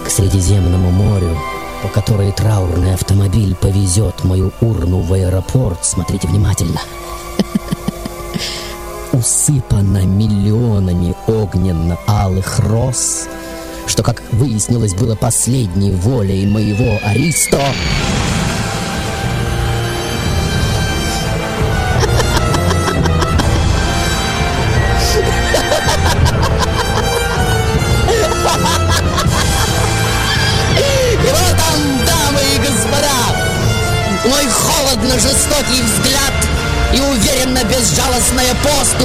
к 0.06 0.08
Средиземному 0.08 0.92
морю, 0.92 1.36
по 1.82 1.88
которой 1.88 2.30
траурный 2.30 2.94
автомобиль 2.94 3.56
повезет 3.56 4.22
мою 4.22 4.52
урну 4.60 5.00
в 5.00 5.12
аэропорт, 5.12 5.80
смотрите 5.82 6.28
внимательно— 6.28 6.80
усыпана 9.14 10.04
миллионами 10.04 11.14
огненно-алых 11.26 12.58
роз, 12.60 13.28
что, 13.86 14.02
как 14.02 14.22
выяснилось, 14.32 14.94
было 14.94 15.14
последней 15.14 15.92
волей 15.92 16.46
моего 16.46 16.98
Аристо. 17.04 17.60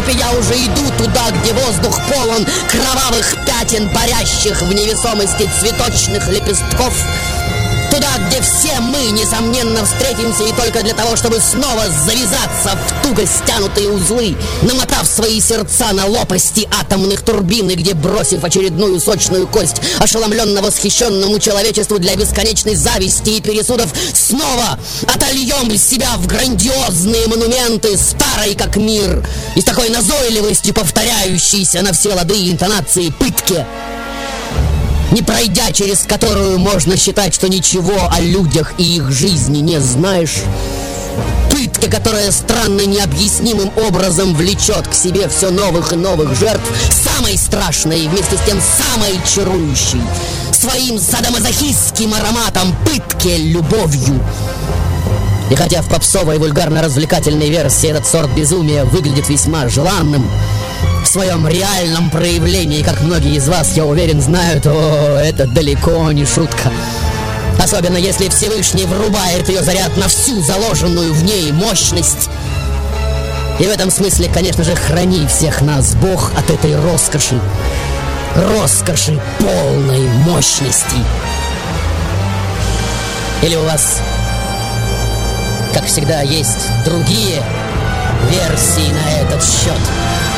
И 0.10 0.18
я 0.18 0.32
уже 0.32 0.54
иду 0.54 0.90
туда, 0.98 1.32
где 1.32 1.54
воздух 1.54 2.00
полон 2.10 2.46
кровавых 2.70 3.36
пятен, 3.46 3.90
парящих 3.90 4.62
в 4.62 4.74
невесомости 4.74 5.50
цветочных 5.60 6.28
лепестков. 6.30 6.94
Туда, 7.92 8.08
где 8.28 8.42
все 8.42 8.80
мы, 8.80 9.12
несомненно, 9.12 9.86
встретимся 9.86 10.44
и 10.44 10.54
только 10.54 10.84
для 10.84 10.94
того, 10.94 11.16
чтобы 11.16 11.40
снова 11.40 11.86
завязаться 12.06 12.78
в 12.78 13.04
туго 13.04 13.26
стянутые 13.26 13.90
узлы, 13.90 14.36
намотав 14.62 15.08
свои 15.08 15.42
сердца 15.42 15.92
на 15.94 16.06
лопасти 16.06 16.68
атомных 16.80 17.22
турбин, 17.22 17.70
и 17.70 17.76
где, 17.76 17.94
бросив 17.94 18.44
очередную 18.44 19.00
сочную 19.00 19.48
кость 19.48 19.82
ошеломленно 20.00 20.62
восхищенному 20.62 21.40
человечеству 21.40 22.00
для 22.00 22.16
бесконечной 22.16 22.76
зависти 22.76 23.32
и 23.32 23.42
пересудов, 23.42 23.90
снова 24.14 24.78
отольем 25.08 25.76
себя 25.78 26.10
в 26.18 26.28
грандиозные 26.28 27.28
монументы, 27.28 27.98
старой 27.98 28.56
как 28.56 28.76
мир, 28.76 29.26
и 29.56 29.62
с 29.62 29.64
такой 29.64 29.90
назойливостью 29.90 30.74
повторяющейся 30.74 31.82
на 31.82 31.94
все 31.94 32.14
лады 32.14 32.50
интонации 32.50 33.10
пытки 33.10 33.66
не 35.12 35.22
пройдя 35.22 35.72
через 35.72 36.00
которую 36.00 36.60
можно 36.60 36.98
считать, 36.98 37.34
что 37.34 37.50
ничего 37.50 38.10
о 38.12 38.20
людях 38.20 38.74
и 38.78 38.98
их 38.98 39.12
жизни 39.12 39.60
не 39.60 39.80
знаешь. 39.80 40.38
Пытка, 41.52 41.90
которая 41.90 42.32
странно 42.32 42.86
необъяснимым 42.86 43.72
образом 43.88 44.34
влечет 44.34 44.88
к 44.88 44.94
себе 44.94 45.28
все 45.28 45.50
новых 45.50 45.94
и 45.94 45.96
новых 45.96 46.36
жертв, 46.38 46.64
самой 46.92 47.38
страшной 47.38 48.02
и 48.02 48.08
вместе 48.08 48.38
с 48.38 48.42
тем 48.42 48.60
самой 48.62 49.20
чарующей, 49.34 50.02
своим 50.52 51.00
садомазохистским 51.00 52.14
ароматом 52.14 52.76
пытки 52.86 53.36
любовью. 53.38 54.22
И 55.50 55.56
хотя 55.56 55.82
в 55.82 55.90
попсовой 55.90 56.38
вульгарно-развлекательной 56.38 57.50
версии 57.50 57.90
этот 57.90 58.06
сорт 58.06 58.30
безумия 58.36 58.86
выглядит 58.86 59.30
весьма 59.30 59.68
желанным, 59.68 60.30
своем 61.10 61.48
реальном 61.48 62.12
проявлении, 62.12 62.84
как 62.84 63.02
многие 63.02 63.36
из 63.36 63.48
вас, 63.50 63.76
я 63.76 63.84
уверен, 63.84 64.22
знают, 64.22 64.68
о, 64.68 65.18
это 65.18 65.48
далеко 65.48 66.12
не 66.12 66.24
шутка. 66.24 66.72
Особенно 67.60 67.98
если 67.98 68.30
Всевышний 68.30 68.86
врубает 68.86 69.50
ее 69.50 69.64
заряд 69.64 69.98
на 69.98 70.08
всю 70.08 70.40
заложенную 70.42 71.12
в 71.14 71.24
ней 71.24 71.52
мощность. 71.52 72.30
И 73.60 73.64
в 73.64 73.70
этом 73.70 73.90
смысле, 73.90 74.30
конечно 74.32 74.64
же, 74.64 74.76
храни 74.76 75.26
всех 75.26 75.62
нас 75.62 75.96
Бог 75.96 76.32
от 76.38 76.48
этой 76.52 76.80
роскоши. 76.80 77.40
Роскоши 78.36 79.20
полной 79.40 80.08
мощности. 80.28 80.98
Или 83.42 83.56
у 83.56 83.64
вас, 83.64 83.98
как 85.74 85.86
всегда, 85.86 86.22
есть 86.22 86.68
другие 86.86 87.42
версии 88.30 88.92
на 88.92 89.22
этот 89.24 89.44
счет? 89.44 90.29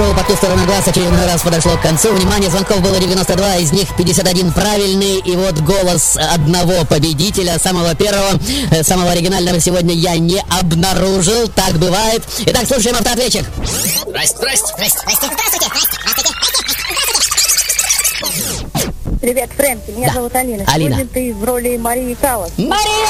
Шоу 0.00 0.14
по 0.14 0.24
ту 0.24 0.34
сторону 0.34 0.64
глаз 0.64 0.88
очередной 0.88 1.26
раз 1.26 1.42
подошло 1.42 1.76
к 1.76 1.82
концу. 1.82 2.12
Внимание, 2.14 2.48
звонков 2.48 2.80
было 2.80 2.98
92, 2.98 3.56
из 3.56 3.72
них 3.72 3.94
51 3.96 4.52
правильный. 4.52 5.18
И 5.18 5.36
вот 5.36 5.58
голос 5.60 6.16
одного 6.16 6.86
победителя, 6.86 7.58
самого 7.58 7.94
первого, 7.94 8.40
э, 8.70 8.82
самого 8.82 9.10
оригинального 9.10 9.60
сегодня 9.60 9.94
я 9.94 10.16
не 10.16 10.42
обнаружил. 10.58 11.48
Так 11.48 11.74
бывает. 11.74 12.22
Итак, 12.46 12.66
слушаем 12.66 12.96
автоответчик. 12.96 13.44
Здрасте, 14.06 14.36
здрасте. 14.38 14.72
Здрасте, 14.74 14.98
здрасте. 15.04 15.98
Привет, 19.20 19.50
Фрэнки, 19.54 19.90
меня 19.90 20.14
зовут 20.14 20.34
Алина. 20.34 20.64
Алина. 20.66 20.96
Сегодня 20.96 21.12
ты 21.12 21.34
в 21.34 21.44
роли 21.44 21.76
Марии 21.76 22.14
Каллас. 22.14 22.52
Мария 22.56 23.06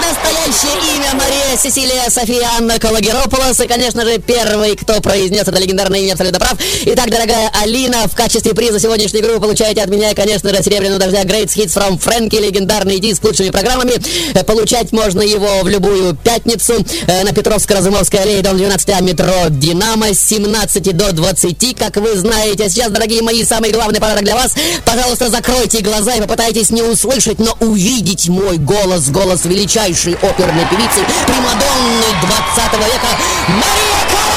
Настоящее 0.00 0.96
имя 0.96 1.14
Мария 1.14 1.56
Сесилия 1.56 2.10
София 2.10 2.48
Анна 2.58 2.78
Калагерополос. 2.78 3.60
И, 3.60 3.66
конечно 3.66 4.04
же, 4.04 4.18
первый, 4.18 4.76
кто 4.76 5.00
произнес 5.00 5.42
это 5.42 5.58
легендарное 5.58 6.00
имя, 6.00 6.12
абсолютно 6.12 6.38
прав. 6.38 6.54
Итак, 6.84 7.10
дорогая 7.10 7.50
Алина, 7.62 8.06
в 8.08 8.14
качестве 8.14 8.54
приза 8.54 8.78
сегодняшней 8.78 9.20
игры 9.20 9.34
вы 9.34 9.40
получаете 9.40 9.82
от 9.82 9.88
меня, 9.88 10.12
конечно 10.14 10.50
же, 10.54 10.62
серебряную 10.62 10.98
дождя 10.98 11.22
Great 11.22 11.46
Hits 11.46 11.74
from 11.76 11.98
Frankie, 11.98 12.40
легендарный 12.40 12.98
диск 12.98 13.22
с 13.22 13.24
лучшими 13.24 13.50
программами. 13.50 13.94
Э, 14.34 14.44
Получать 14.44 14.92
можно 14.92 15.22
его 15.22 15.62
в 15.62 15.68
любую 15.68 16.14
пятницу 16.14 16.74
э, 17.06 17.24
на 17.24 17.30
Петровско-Разумовской 17.32 18.20
аллее, 18.20 18.42
дом 18.42 18.56
12А, 18.56 19.02
метро 19.02 19.32
Динамо, 19.48 20.12
с 20.14 20.20
17 20.20 20.96
до 20.96 21.12
20, 21.12 21.76
как 21.76 21.96
вы 21.96 22.16
знаете. 22.16 22.64
А 22.64 22.68
сейчас, 22.68 22.90
дорогие 22.90 23.22
мои, 23.22 23.44
самый 23.44 23.70
главный 23.72 24.00
подарок 24.00 24.24
для 24.24 24.34
вас. 24.34 24.52
Пожалуйста, 24.84 25.30
закройте 25.30 25.80
глаза 25.80 26.14
и 26.14 26.20
попытайтесь 26.20 26.70
не 26.70 26.82
услышать, 26.82 27.38
но 27.38 27.56
увидеть 27.60 28.28
мой 28.28 28.58
голос, 28.58 28.73
голос 29.10 29.44
величайшей 29.44 30.14
оперной 30.14 30.66
певицы, 30.66 31.04
примадонны 31.26 32.06
20 32.22 32.72
века 32.86 33.08
Мария 33.48 34.33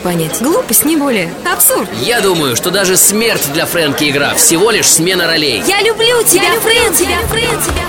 понять. 0.00 0.40
Глупость, 0.40 0.84
не 0.84 0.96
более. 0.96 1.32
Абсурд. 1.50 1.88
Я 2.00 2.20
думаю, 2.20 2.56
что 2.56 2.70
даже 2.70 2.96
смерть 2.96 3.52
для 3.52 3.66
Фрэнки 3.66 4.10
игра 4.10 4.34
всего 4.34 4.70
лишь 4.70 4.86
смена 4.86 5.26
ролей. 5.26 5.62
Я 5.66 5.80
люблю 5.82 6.22
тебя, 6.24 6.52
Фрэн, 6.60 6.94
тебя, 6.94 7.18
Фрэн, 7.28 7.60
тебя, 7.62 7.84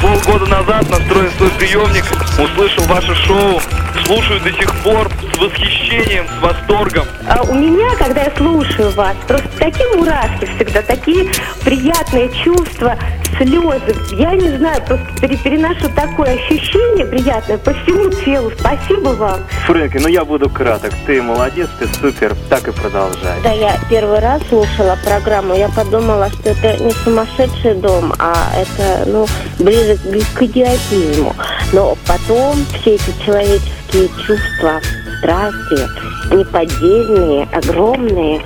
Полгода 0.00 0.46
назад 0.46 0.88
настроил 0.90 1.30
свой 1.32 1.50
приемник, 1.52 2.04
услышал 2.38 2.84
ваше 2.84 3.14
шоу, 3.14 3.60
слушаю 4.04 4.40
до 4.40 4.52
сих 4.52 4.74
пор 4.82 5.10
с 5.34 5.38
восхищением, 5.38 6.26
с 6.28 6.42
восторгом. 6.42 7.06
А 7.28 7.42
у 7.42 7.54
меня, 7.54 7.88
когда 7.96 8.22
я 8.22 8.32
слушаю 8.36 8.90
вас, 8.90 9.16
просто 9.26 9.48
такие 9.58 9.88
мурашки 9.96 10.44
всегда, 10.56 10.82
такие 10.82 11.28
приятные 11.64 12.30
чувства, 12.44 12.96
слезы. 13.38 13.94
Я 14.16 14.32
не 14.32 14.56
знаю, 14.56 14.82
просто 14.86 15.06
пере- 15.20 15.36
переношу 15.36 15.88
такое 15.94 16.34
ощущение 16.34 17.04
приятное 17.06 17.58
по 17.58 17.72
всему 17.72 18.10
телу. 18.24 18.50
Спасибо 18.58 19.10
вам. 19.10 19.40
Фрэнки, 19.66 19.98
ну 19.98 20.08
я 20.08 20.24
буду 20.24 20.48
краток. 20.50 20.92
Ты 21.06 21.22
молодец, 21.22 21.68
ты 21.78 21.86
супер, 22.00 22.34
так 22.48 22.66
и 22.68 22.72
продолжай. 22.72 23.36
Когда 23.36 23.52
я 23.52 23.78
первый 23.88 24.18
раз 24.20 24.42
слушала 24.48 24.96
программу, 25.04 25.54
я 25.54 25.68
подумала, 25.68 26.28
что 26.30 26.50
это 26.50 26.82
не 26.82 26.90
сумасшедший 26.90 27.74
дом, 27.74 28.12
а 28.18 28.34
это, 28.56 29.08
ну, 29.08 29.26
ближе 29.58 29.96
к 30.34 30.42
идиотизму. 30.42 31.34
Но 31.72 31.96
потом 32.06 32.56
все 32.80 32.94
эти 32.94 33.12
человеческие 33.24 34.08
чувства, 34.26 34.80
страсти, 35.18 35.88
неподдельные, 36.34 37.48
огромные, 37.52 38.40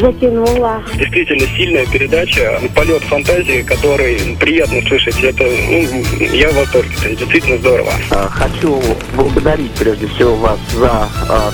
затянуло. 0.00 0.82
Действительно 0.94 1.46
сильная 1.56 1.86
передача, 1.86 2.60
полет 2.74 3.02
фантазии, 3.02 3.62
который 3.62 4.36
приятно 4.38 4.80
слышать. 4.82 5.22
Это, 5.22 5.44
ну, 5.44 6.26
я 6.32 6.50
в 6.50 6.54
восторге, 6.54 6.94
это 7.04 7.16
действительно 7.16 7.58
здорово. 7.58 7.92
А, 8.10 8.28
Хочу 8.28 8.82
благодарить 9.14 9.72
прежде 9.72 10.06
всего 10.08 10.34
вас 10.36 10.58
за 10.74 11.08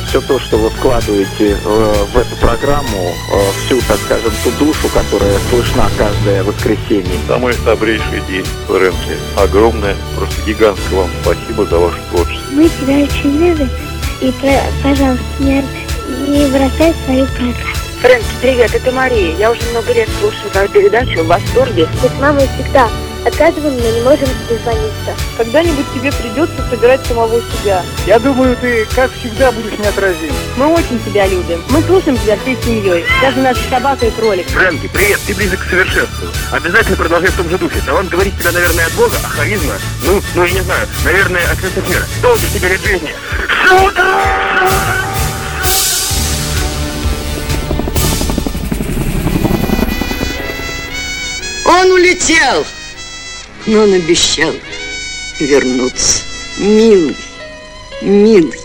все 0.07 0.20
то, 0.20 0.38
что 0.38 0.57
вы 0.57 0.70
вкладываете 0.70 1.51
э, 1.53 2.05
в 2.12 2.16
эту 2.16 2.36
программу, 2.41 3.12
э, 3.32 3.66
всю, 3.66 3.80
так 3.82 3.99
скажем, 3.99 4.32
ту 4.45 4.64
душу, 4.64 4.88
которая 4.93 5.36
слышна 5.51 5.88
каждое 5.97 6.43
воскресенье. 6.43 7.18
Самый 7.28 7.55
добрейший 7.64 8.20
день, 8.28 8.45
Фрэнки. 8.66 9.16
Огромное, 9.36 9.97
просто 10.16 10.34
гигантское 10.47 10.99
вам 10.99 11.11
спасибо 11.22 11.64
за 11.66 11.78
ваше 11.78 11.99
творчество. 12.11 12.53
Мы 12.53 12.68
тебя 12.68 12.99
очень 13.05 13.38
любим. 13.38 13.68
И, 14.20 14.32
пожалуйста, 14.82 15.22
не 15.41 16.47
бросай 16.49 16.95
свою 17.07 17.26
программу. 17.26 17.89
Фрэнки, 18.01 18.26
привет, 18.40 18.74
это 18.74 18.90
Мария. 18.92 19.36
Я 19.36 19.51
уже 19.51 19.61
много 19.70 19.92
лет 19.92 20.09
слушаю 20.20 20.51
твою 20.51 20.68
передачу 20.68 21.22
в 21.22 21.26
восторге. 21.26 21.86
Мы 22.03 22.09
с 22.09 22.20
мамой 22.20 22.48
всегда 22.57 22.88
Отказываем, 23.24 23.76
но 23.78 23.90
не 23.90 24.01
можем 24.01 24.28
дозвониться. 24.48 25.14
Когда-нибудь 25.36 25.84
тебе 25.94 26.11
придется 26.11 26.57
собирать 26.70 27.05
самого 27.05 27.38
себя. 27.40 27.82
Я 28.07 28.18
думаю, 28.18 28.57
ты, 28.57 28.86
как 28.94 29.12
всегда, 29.12 29.53
будешь 29.53 29.78
неотразим. 29.78 30.32
Мы 30.57 30.66
очень 30.68 30.98
тебя 31.05 31.26
любим. 31.26 31.62
Мы 31.68 31.82
слушаем 31.82 32.16
тебя 32.16 32.38
всей 32.38 32.57
семьей. 32.62 33.05
Даже 33.20 33.38
наша 33.40 33.61
собака 33.68 34.07
и 34.07 34.11
кролик. 34.11 34.46
Фрэнки, 34.48 34.88
привет, 34.88 35.20
ты 35.26 35.34
близок 35.34 35.61
к 35.61 35.68
совершенству. 35.68 36.28
Обязательно 36.51 36.96
продолжай 36.96 37.28
в 37.28 37.36
том 37.36 37.51
же 37.51 37.59
духе. 37.59 37.80
Талант 37.84 38.09
говорит 38.09 38.38
тебя, 38.38 38.53
наверное, 38.53 38.86
от 38.86 38.92
Бога, 38.92 39.16
а 39.22 39.28
харизма, 39.28 39.74
ну, 40.07 40.22
ну, 40.34 40.44
я 40.44 40.53
не 40.53 40.61
знаю, 40.62 40.88
наверное, 41.05 41.42
от 41.53 41.61
конца 41.61 41.80
мира. 41.86 42.05
Долго 42.22 42.40
тебе 42.55 42.68
лет 42.68 42.80
жизни. 42.80 43.14
Он 51.91 51.97
улетел, 51.97 52.64
но 53.66 53.80
он 53.80 53.95
обещал 53.95 54.55
вернуться. 55.41 56.22
Милый, 56.59 57.16
милый. 58.01 58.61